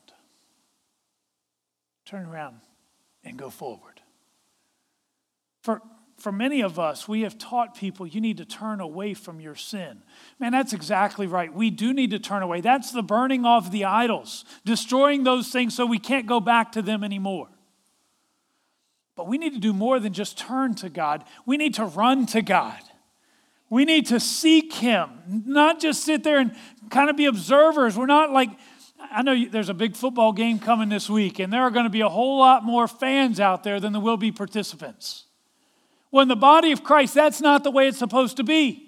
Turn 2.06 2.25
around 2.25 2.58
and 3.23 3.38
go 3.38 3.49
forward. 3.49 4.01
For, 5.62 5.82
for 6.17 6.32
many 6.32 6.62
of 6.62 6.80
us, 6.80 7.08
we 7.08 7.21
have 7.21 7.38
taught 7.38 7.75
people 7.75 8.08
you 8.08 8.21
need 8.21 8.38
to 8.38 8.45
turn 8.45 8.80
away 8.80 9.13
from 9.13 9.41
your 9.41 9.56
sin. 9.56 10.01
Man, 10.39 10.54
that's 10.54 10.71
exactly 10.71 11.28
right. 11.28 11.54
We 11.54 11.69
do 11.69 11.93
need 11.93 12.12
to 12.12 12.19
turn 12.19 12.41
away. 12.41 12.62
That's 12.62 12.91
the 12.91 13.04
burning 13.04 13.45
of 13.45 13.71
the 13.71 13.86
idols, 13.86 14.45
destroying 14.63 15.23
those 15.23 15.49
things 15.49 15.75
so 15.75 15.86
we 15.86 15.99
can't 15.99 16.25
go 16.25 16.39
back 16.39 16.71
to 16.73 16.82
them 16.82 17.04
anymore. 17.04 17.49
But 19.15 19.28
we 19.28 19.38
need 19.38 19.54
to 19.54 19.60
do 19.60 19.73
more 19.73 19.99
than 19.99 20.13
just 20.13 20.38
turn 20.38 20.75
to 20.75 20.89
God, 20.89 21.23
we 21.45 21.58
need 21.58 21.73
to 21.75 21.86
run 21.86 22.25
to 22.28 22.41
God. 22.41 22.80
We 23.69 23.84
need 23.84 24.06
to 24.08 24.19
seek 24.19 24.73
Him, 24.73 25.10
not 25.28 25.82
just 25.82 26.04
sit 26.06 26.23
there 26.23 26.38
and 26.38 26.56
kind 26.91 27.10
of 27.10 27.17
be 27.17 27.25
observers. 27.25 27.97
We're 27.97 28.06
not 28.06 28.32
like, 28.32 28.51
I 29.12 29.21
know 29.21 29.36
there's 29.49 29.69
a 29.69 29.73
big 29.73 29.95
football 29.95 30.32
game 30.34 30.60
coming 30.60 30.88
this 30.88 31.10
week, 31.10 31.39
and 31.39 31.51
there 31.51 31.63
are 31.63 31.71
going 31.71 31.86
to 31.86 31.89
be 31.89 32.01
a 32.01 32.10
whole 32.10 32.38
lot 32.38 32.63
more 32.63 32.88
fans 32.88 33.39
out 33.39 33.63
there 33.63 33.80
than 33.80 33.91
there 33.91 34.01
will 34.01 34.17
be 34.17 34.32
participants. 34.32 35.25
When 36.10 36.28
the 36.28 36.36
body 36.36 36.72
of 36.72 36.84
Christ, 36.84 37.13
that's 37.13 37.41
not 37.41 37.63
the 37.63 37.72
way 37.72 37.88
it's 37.88 37.98
supposed 37.98 38.38
to 38.38 38.44
be. 38.44 38.86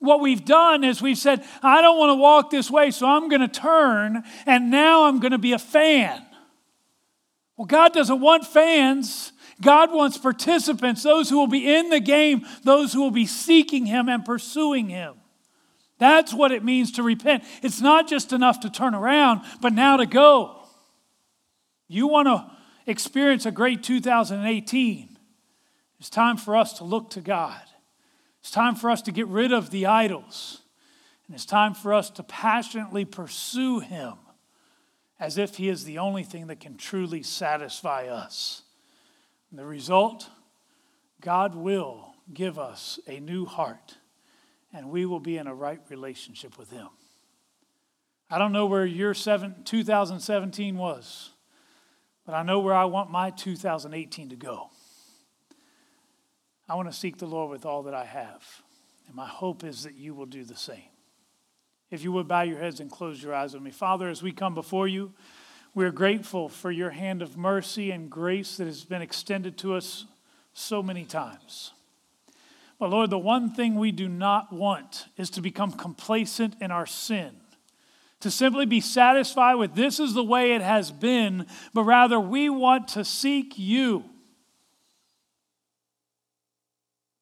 What 0.00 0.20
we've 0.20 0.44
done 0.44 0.84
is 0.84 1.02
we've 1.02 1.18
said, 1.18 1.44
I 1.62 1.80
don't 1.80 1.98
want 1.98 2.10
to 2.10 2.14
walk 2.14 2.50
this 2.50 2.70
way, 2.70 2.90
so 2.90 3.06
I'm 3.06 3.28
going 3.28 3.40
to 3.40 3.48
turn, 3.48 4.22
and 4.46 4.70
now 4.70 5.06
I'm 5.06 5.18
going 5.18 5.32
to 5.32 5.38
be 5.38 5.52
a 5.52 5.58
fan. 5.58 6.24
Well, 7.56 7.66
God 7.66 7.92
doesn't 7.92 8.20
want 8.20 8.46
fans. 8.46 9.32
God 9.60 9.92
wants 9.92 10.16
participants, 10.16 11.02
those 11.02 11.28
who 11.28 11.36
will 11.36 11.48
be 11.48 11.74
in 11.74 11.90
the 11.90 11.98
game, 11.98 12.46
those 12.62 12.92
who 12.92 13.00
will 13.00 13.10
be 13.10 13.26
seeking 13.26 13.86
Him 13.86 14.08
and 14.08 14.24
pursuing 14.24 14.88
Him. 14.88 15.14
That's 15.98 16.32
what 16.32 16.52
it 16.52 16.62
means 16.62 16.92
to 16.92 17.02
repent. 17.02 17.42
It's 17.60 17.80
not 17.80 18.08
just 18.08 18.32
enough 18.32 18.60
to 18.60 18.70
turn 18.70 18.94
around, 18.94 19.40
but 19.60 19.72
now 19.72 19.96
to 19.96 20.06
go. 20.06 20.62
You 21.88 22.06
want 22.06 22.28
to 22.28 22.48
experience 22.86 23.46
a 23.46 23.50
great 23.50 23.82
2018. 23.82 25.17
It's 26.08 26.14
time 26.14 26.38
for 26.38 26.56
us 26.56 26.72
to 26.78 26.84
look 26.84 27.10
to 27.10 27.20
God. 27.20 27.60
It's 28.40 28.50
time 28.50 28.76
for 28.76 28.88
us 28.88 29.02
to 29.02 29.12
get 29.12 29.26
rid 29.26 29.52
of 29.52 29.68
the 29.68 29.84
idols. 29.84 30.62
And 31.26 31.34
it's 31.34 31.44
time 31.44 31.74
for 31.74 31.92
us 31.92 32.08
to 32.12 32.22
passionately 32.22 33.04
pursue 33.04 33.80
Him 33.80 34.14
as 35.20 35.36
if 35.36 35.56
He 35.56 35.68
is 35.68 35.84
the 35.84 35.98
only 35.98 36.22
thing 36.22 36.46
that 36.46 36.60
can 36.60 36.78
truly 36.78 37.22
satisfy 37.22 38.06
us. 38.06 38.62
And 39.50 39.58
the 39.58 39.66
result 39.66 40.30
God 41.20 41.54
will 41.54 42.14
give 42.32 42.58
us 42.58 42.98
a 43.06 43.20
new 43.20 43.44
heart, 43.44 43.98
and 44.72 44.88
we 44.88 45.04
will 45.04 45.20
be 45.20 45.36
in 45.36 45.46
a 45.46 45.54
right 45.54 45.80
relationship 45.90 46.56
with 46.56 46.70
Him. 46.70 46.88
I 48.30 48.38
don't 48.38 48.52
know 48.52 48.64
where 48.64 48.86
your 48.86 49.12
seven, 49.12 49.56
2017 49.62 50.74
was, 50.74 51.32
but 52.24 52.34
I 52.34 52.42
know 52.44 52.60
where 52.60 52.72
I 52.72 52.86
want 52.86 53.10
my 53.10 53.28
2018 53.28 54.30
to 54.30 54.36
go. 54.36 54.70
I 56.68 56.74
want 56.74 56.90
to 56.90 56.96
seek 56.96 57.16
the 57.16 57.26
Lord 57.26 57.50
with 57.50 57.64
all 57.64 57.84
that 57.84 57.94
I 57.94 58.04
have. 58.04 58.44
And 59.06 59.16
my 59.16 59.26
hope 59.26 59.64
is 59.64 59.84
that 59.84 59.94
you 59.94 60.14
will 60.14 60.26
do 60.26 60.44
the 60.44 60.56
same. 60.56 60.82
If 61.90 62.04
you 62.04 62.12
would 62.12 62.28
bow 62.28 62.42
your 62.42 62.58
heads 62.58 62.80
and 62.80 62.90
close 62.90 63.22
your 63.22 63.34
eyes 63.34 63.54
with 63.54 63.62
me. 63.62 63.70
Father, 63.70 64.08
as 64.08 64.22
we 64.22 64.32
come 64.32 64.54
before 64.54 64.86
you, 64.86 65.14
we 65.74 65.86
are 65.86 65.90
grateful 65.90 66.48
for 66.48 66.70
your 66.70 66.90
hand 66.90 67.22
of 67.22 67.38
mercy 67.38 67.90
and 67.90 68.10
grace 68.10 68.58
that 68.58 68.66
has 68.66 68.84
been 68.84 69.00
extended 69.00 69.56
to 69.58 69.74
us 69.74 70.04
so 70.52 70.82
many 70.82 71.04
times. 71.04 71.72
But 72.78 72.90
Lord, 72.90 73.10
the 73.10 73.18
one 73.18 73.52
thing 73.52 73.76
we 73.76 73.90
do 73.90 74.08
not 74.08 74.52
want 74.52 75.06
is 75.16 75.30
to 75.30 75.40
become 75.40 75.72
complacent 75.72 76.56
in 76.60 76.70
our 76.70 76.86
sin, 76.86 77.36
to 78.20 78.30
simply 78.30 78.66
be 78.66 78.80
satisfied 78.80 79.54
with 79.54 79.74
this 79.74 79.98
is 79.98 80.14
the 80.14 80.24
way 80.24 80.52
it 80.52 80.62
has 80.62 80.90
been, 80.90 81.46
but 81.72 81.84
rather 81.84 82.20
we 82.20 82.50
want 82.50 82.88
to 82.88 83.04
seek 83.04 83.58
you. 83.58 84.04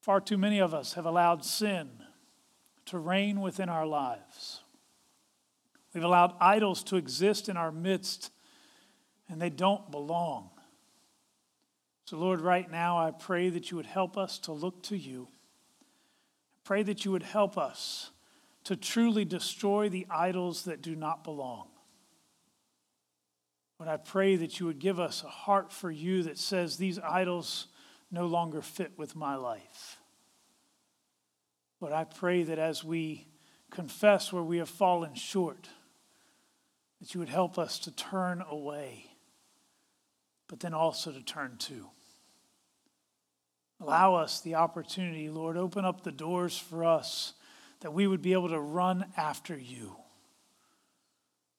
Far 0.07 0.21
too 0.21 0.39
many 0.39 0.61
of 0.61 0.73
us 0.73 0.93
have 0.93 1.05
allowed 1.05 1.45
sin 1.45 1.91
to 2.85 2.97
reign 2.97 3.41
within 3.41 3.69
our 3.69 3.85
lives. 3.85 4.61
We've 5.93 6.05
allowed 6.05 6.37
idols 6.41 6.85
to 6.85 6.97
exist 6.97 7.49
in 7.49 7.57
our 7.57 7.73
midst, 7.73 8.31
and 9.29 9.43
they 9.43 9.51
don't 9.51 9.91
belong. 9.91 10.51
So, 12.05 12.19
Lord, 12.19 12.41
right 12.41 12.71
now 12.71 12.97
I 12.97 13.11
pray 13.11 13.49
that 13.49 13.73
you 13.73 13.77
would 13.79 13.87
help 13.87 14.17
us 14.17 14.39
to 14.39 14.53
look 14.53 14.81
to 14.85 14.97
you. 14.97 15.27
I 15.83 16.59
pray 16.63 16.83
that 16.85 17.05
you 17.05 17.11
would 17.11 17.25
help 17.25 17.59
us 17.59 18.13
to 18.63 18.77
truly 18.77 19.25
destroy 19.25 19.89
the 19.89 20.07
idols 20.09 20.67
that 20.67 20.83
do 20.83 20.95
not 20.95 21.25
belong. 21.25 21.67
But 23.77 23.89
I 23.89 23.97
pray 23.97 24.37
that 24.37 24.61
you 24.61 24.67
would 24.67 24.79
give 24.79 25.01
us 25.01 25.25
a 25.25 25.29
heart 25.29 25.73
for 25.73 25.91
you 25.91 26.23
that 26.23 26.39
says 26.39 26.77
these 26.77 27.01
idols 27.01 27.67
no 28.11 28.27
longer 28.27 28.63
fit 28.63 28.93
with 28.97 29.17
my 29.17 29.35
life. 29.35 29.96
But 31.81 31.93
I 31.93 32.05
pray 32.05 32.43
that 32.45 32.59
as 32.59 32.83
we 32.83 33.27
confess 33.71 34.33
where 34.33 34.43
we 34.43 34.59
have 34.59 34.69
fallen 34.69 35.15
short, 35.15 35.69
that 37.01 37.15
you 37.15 37.21
would 37.21 37.29
help 37.29 37.59
us 37.59 37.79
to 37.81 37.91
turn 37.91 38.43
away, 38.49 39.11
but 40.49 40.61
then 40.61 40.73
also 40.73 41.13
to 41.13 41.23
turn 41.23 41.57
to. 41.59 41.89
Allow 43.81 44.15
us 44.15 44.41
the 44.41 44.55
opportunity, 44.55 45.29
Lord. 45.29 45.57
Open 45.57 45.85
up 45.85 46.03
the 46.03 46.13
doors 46.13 46.57
for 46.57 46.85
us 46.85 47.35
that 47.81 47.93
we 47.93 48.07
would 48.07 48.23
be 48.23 48.33
able 48.33 48.49
to 48.49 48.61
run 48.61 49.05
after 49.17 49.57
you. 49.57 49.97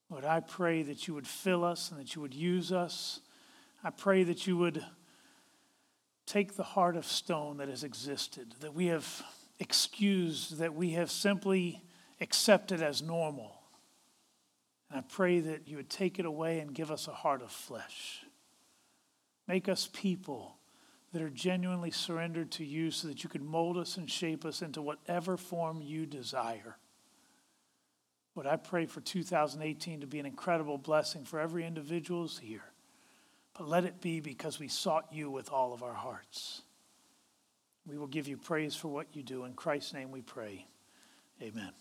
Lord, 0.10 0.26
I 0.26 0.40
pray 0.40 0.84
that 0.84 1.08
you 1.08 1.14
would 1.14 1.28
fill 1.28 1.64
us 1.64 1.92
and 1.92 2.00
that 2.00 2.16
you 2.16 2.22
would 2.22 2.34
use 2.34 2.72
us. 2.72 3.20
I 3.84 3.92
pray 3.92 4.24
that 4.24 4.48
you 4.48 4.58
would 4.58 4.84
take 6.26 6.56
the 6.56 6.64
heart 6.64 6.96
of 6.96 7.06
stone 7.06 7.58
that 7.58 7.70
has 7.70 7.84
existed, 7.84 8.56
that 8.62 8.74
we 8.74 8.88
have 8.88 9.24
excused, 9.60 10.58
that 10.58 10.74
we 10.74 10.92
have 10.92 11.12
simply 11.12 11.84
accepted 12.22 12.82
as 12.82 13.02
normal. 13.02 13.62
And 14.90 15.00
I 15.00 15.04
pray 15.08 15.40
that 15.40 15.68
you 15.68 15.78
would 15.78 15.90
take 15.90 16.20
it 16.20 16.26
away 16.26 16.60
and 16.60 16.74
give 16.74 16.92
us 16.92 17.08
a 17.08 17.14
heart 17.14 17.42
of 17.42 17.52
flesh. 17.52 18.24
Make 19.48 19.68
us 19.68 19.90
people 19.92 20.58
that 21.14 21.22
are 21.22 21.30
genuinely 21.30 21.92
surrendered 21.92 22.52
to 22.52 22.66
you 22.66 22.92
so 22.92 23.08
that 23.08 23.24
you 23.24 23.30
could 23.30 23.42
mold 23.42 23.78
us 23.78 23.98
and 23.98 24.10
shape 24.10 24.46
us 24.46 24.62
into 24.62 24.82
whatever 24.82 25.38
form 25.38 25.82
you 25.82 26.06
desire. 26.06 26.78
Lord, 28.36 28.46
I 28.46 28.58
pray 28.58 28.86
for 28.86 29.02
2018 29.02 30.02
to 30.02 30.08
be 30.08 30.20
an 30.20 30.26
incredible 30.26 30.78
blessing 30.78 31.26
for 31.26 31.40
every 31.40 31.66
individual 31.66 32.28
here. 32.28 32.66
But 33.58 33.68
let 33.68 33.84
it 33.84 34.00
be 34.00 34.20
because 34.20 34.60
we 34.60 34.68
sought 34.68 35.08
you 35.12 35.32
with 35.32 35.52
all 35.52 35.74
of 35.74 35.82
our 35.82 35.94
hearts. 35.94 36.62
We 37.88 37.98
will 37.98 38.08
give 38.08 38.28
you 38.28 38.38
praise 38.38 38.76
for 38.76 38.90
what 38.90 39.08
you 39.14 39.24
do. 39.24 39.46
In 39.46 39.54
Christ's 39.54 39.94
name 39.94 40.12
we 40.12 40.22
pray. 40.22 40.68
Amen. 41.42 41.72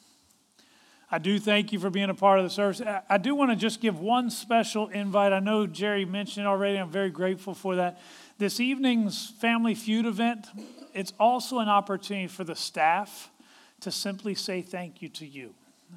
I 1.11 1.19
do 1.19 1.39
thank 1.39 1.73
you 1.73 1.79
for 1.79 1.89
being 1.91 2.11
a 2.11 2.15
part 2.15 2.39
of 2.39 2.45
the 2.45 2.51
service. 2.51 2.83
I 3.09 3.19
do 3.19 3.35
want 3.35 3.51
to 3.51 3.57
just 3.57 3.81
give 3.81 4.01
one 4.01 4.29
special 4.31 4.89
invite. 4.89 5.33
I 5.33 5.39
know 5.39 5.67
Jerry 5.67 6.05
mentioned 6.05 6.47
already. 6.47 6.79
I'm 6.79 6.91
very 6.91 7.11
grateful 7.11 7.55
for 7.55 7.77
that. 7.77 8.01
This 8.39 8.59
evening's 8.59 9.31
Family 9.41 9.75
Feud 9.75 10.05
event, 10.05 10.47
it's 10.95 11.13
also 11.19 11.59
an 11.59 11.69
opportunity 11.69 12.27
for 12.27 12.45
the 12.45 12.57
staff 12.57 13.31
to 13.81 13.91
simply 13.91 14.35
say 14.35 14.63
thank 14.63 15.01
you 15.01 15.09
to 15.11 15.27
you. 15.27 15.55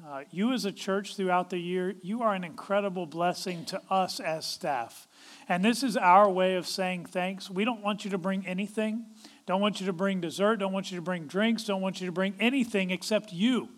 Uh, 0.08 0.22
you, 0.30 0.52
as 0.52 0.64
a 0.64 0.72
church 0.72 1.16
throughout 1.16 1.50
the 1.50 1.58
year, 1.58 1.94
you 2.02 2.22
are 2.22 2.34
an 2.34 2.44
incredible 2.44 3.06
blessing 3.06 3.64
to 3.64 3.82
us 3.90 4.20
as 4.20 4.46
staff. 4.46 5.08
And 5.48 5.64
this 5.64 5.82
is 5.82 5.96
our 5.96 6.30
way 6.30 6.54
of 6.54 6.66
saying 6.66 7.06
thanks. 7.06 7.50
We 7.50 7.64
don't 7.64 7.82
want 7.82 8.04
you 8.04 8.12
to 8.12 8.18
bring 8.18 8.46
anything, 8.46 9.06
don't 9.50 9.60
want 9.60 9.80
you 9.80 9.86
to 9.86 9.92
bring 9.92 10.20
dessert, 10.20 10.60
don't 10.60 10.72
want 10.72 10.92
you 10.92 10.96
to 10.96 11.02
bring 11.02 11.26
drinks, 11.26 11.64
don't 11.64 11.80
want 11.80 12.00
you 12.00 12.06
to 12.06 12.12
bring 12.12 12.36
anything 12.38 12.92
except 12.92 13.32
you. 13.32 13.68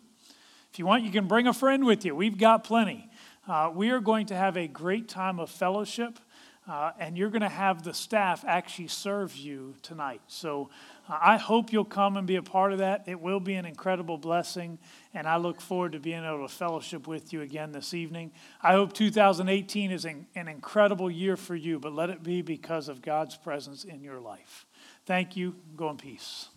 If 0.70 0.78
you 0.78 0.84
want, 0.84 1.02
you 1.02 1.10
can 1.10 1.26
bring 1.26 1.46
a 1.46 1.54
friend 1.54 1.86
with 1.86 2.04
you. 2.04 2.14
We've 2.14 2.36
got 2.36 2.62
plenty. 2.62 3.08
Uh, 3.48 3.70
we 3.74 3.88
are 3.88 3.98
going 3.98 4.26
to 4.26 4.34
have 4.34 4.58
a 4.58 4.68
great 4.68 5.08
time 5.08 5.40
of 5.40 5.48
fellowship. 5.48 6.18
Uh, 6.68 6.92
and 6.98 7.16
you're 7.16 7.30
going 7.30 7.40
to 7.40 7.48
have 7.48 7.82
the 7.82 7.94
staff 7.94 8.44
actually 8.46 8.88
serve 8.88 9.34
you 9.34 9.74
tonight. 9.80 10.20
So 10.26 10.68
uh, 11.08 11.18
I 11.20 11.38
hope 11.38 11.72
you'll 11.72 11.86
come 11.86 12.18
and 12.18 12.26
be 12.26 12.36
a 12.36 12.42
part 12.42 12.74
of 12.74 12.78
that. 12.80 13.04
It 13.06 13.18
will 13.18 13.40
be 13.40 13.54
an 13.54 13.64
incredible 13.64 14.18
blessing, 14.18 14.78
and 15.14 15.26
I 15.26 15.38
look 15.38 15.60
forward 15.60 15.92
to 15.92 16.00
being 16.00 16.22
able 16.22 16.46
to 16.46 16.54
fellowship 16.54 17.08
with 17.08 17.32
you 17.32 17.40
again 17.40 17.72
this 17.72 17.94
evening. 17.94 18.30
I 18.62 18.74
hope 18.74 18.92
2018 18.92 19.90
is 19.90 20.04
an, 20.04 20.26
an 20.36 20.48
incredible 20.48 21.10
year 21.10 21.38
for 21.38 21.56
you, 21.56 21.80
but 21.80 21.94
let 21.94 22.10
it 22.10 22.22
be 22.22 22.42
because 22.42 22.88
of 22.88 23.00
God's 23.00 23.36
presence 23.36 23.84
in 23.84 24.02
your 24.02 24.20
life. 24.20 24.66
Thank 25.04 25.36
you. 25.36 25.56
Go 25.76 25.90
in 25.90 25.96
peace. 25.96 26.48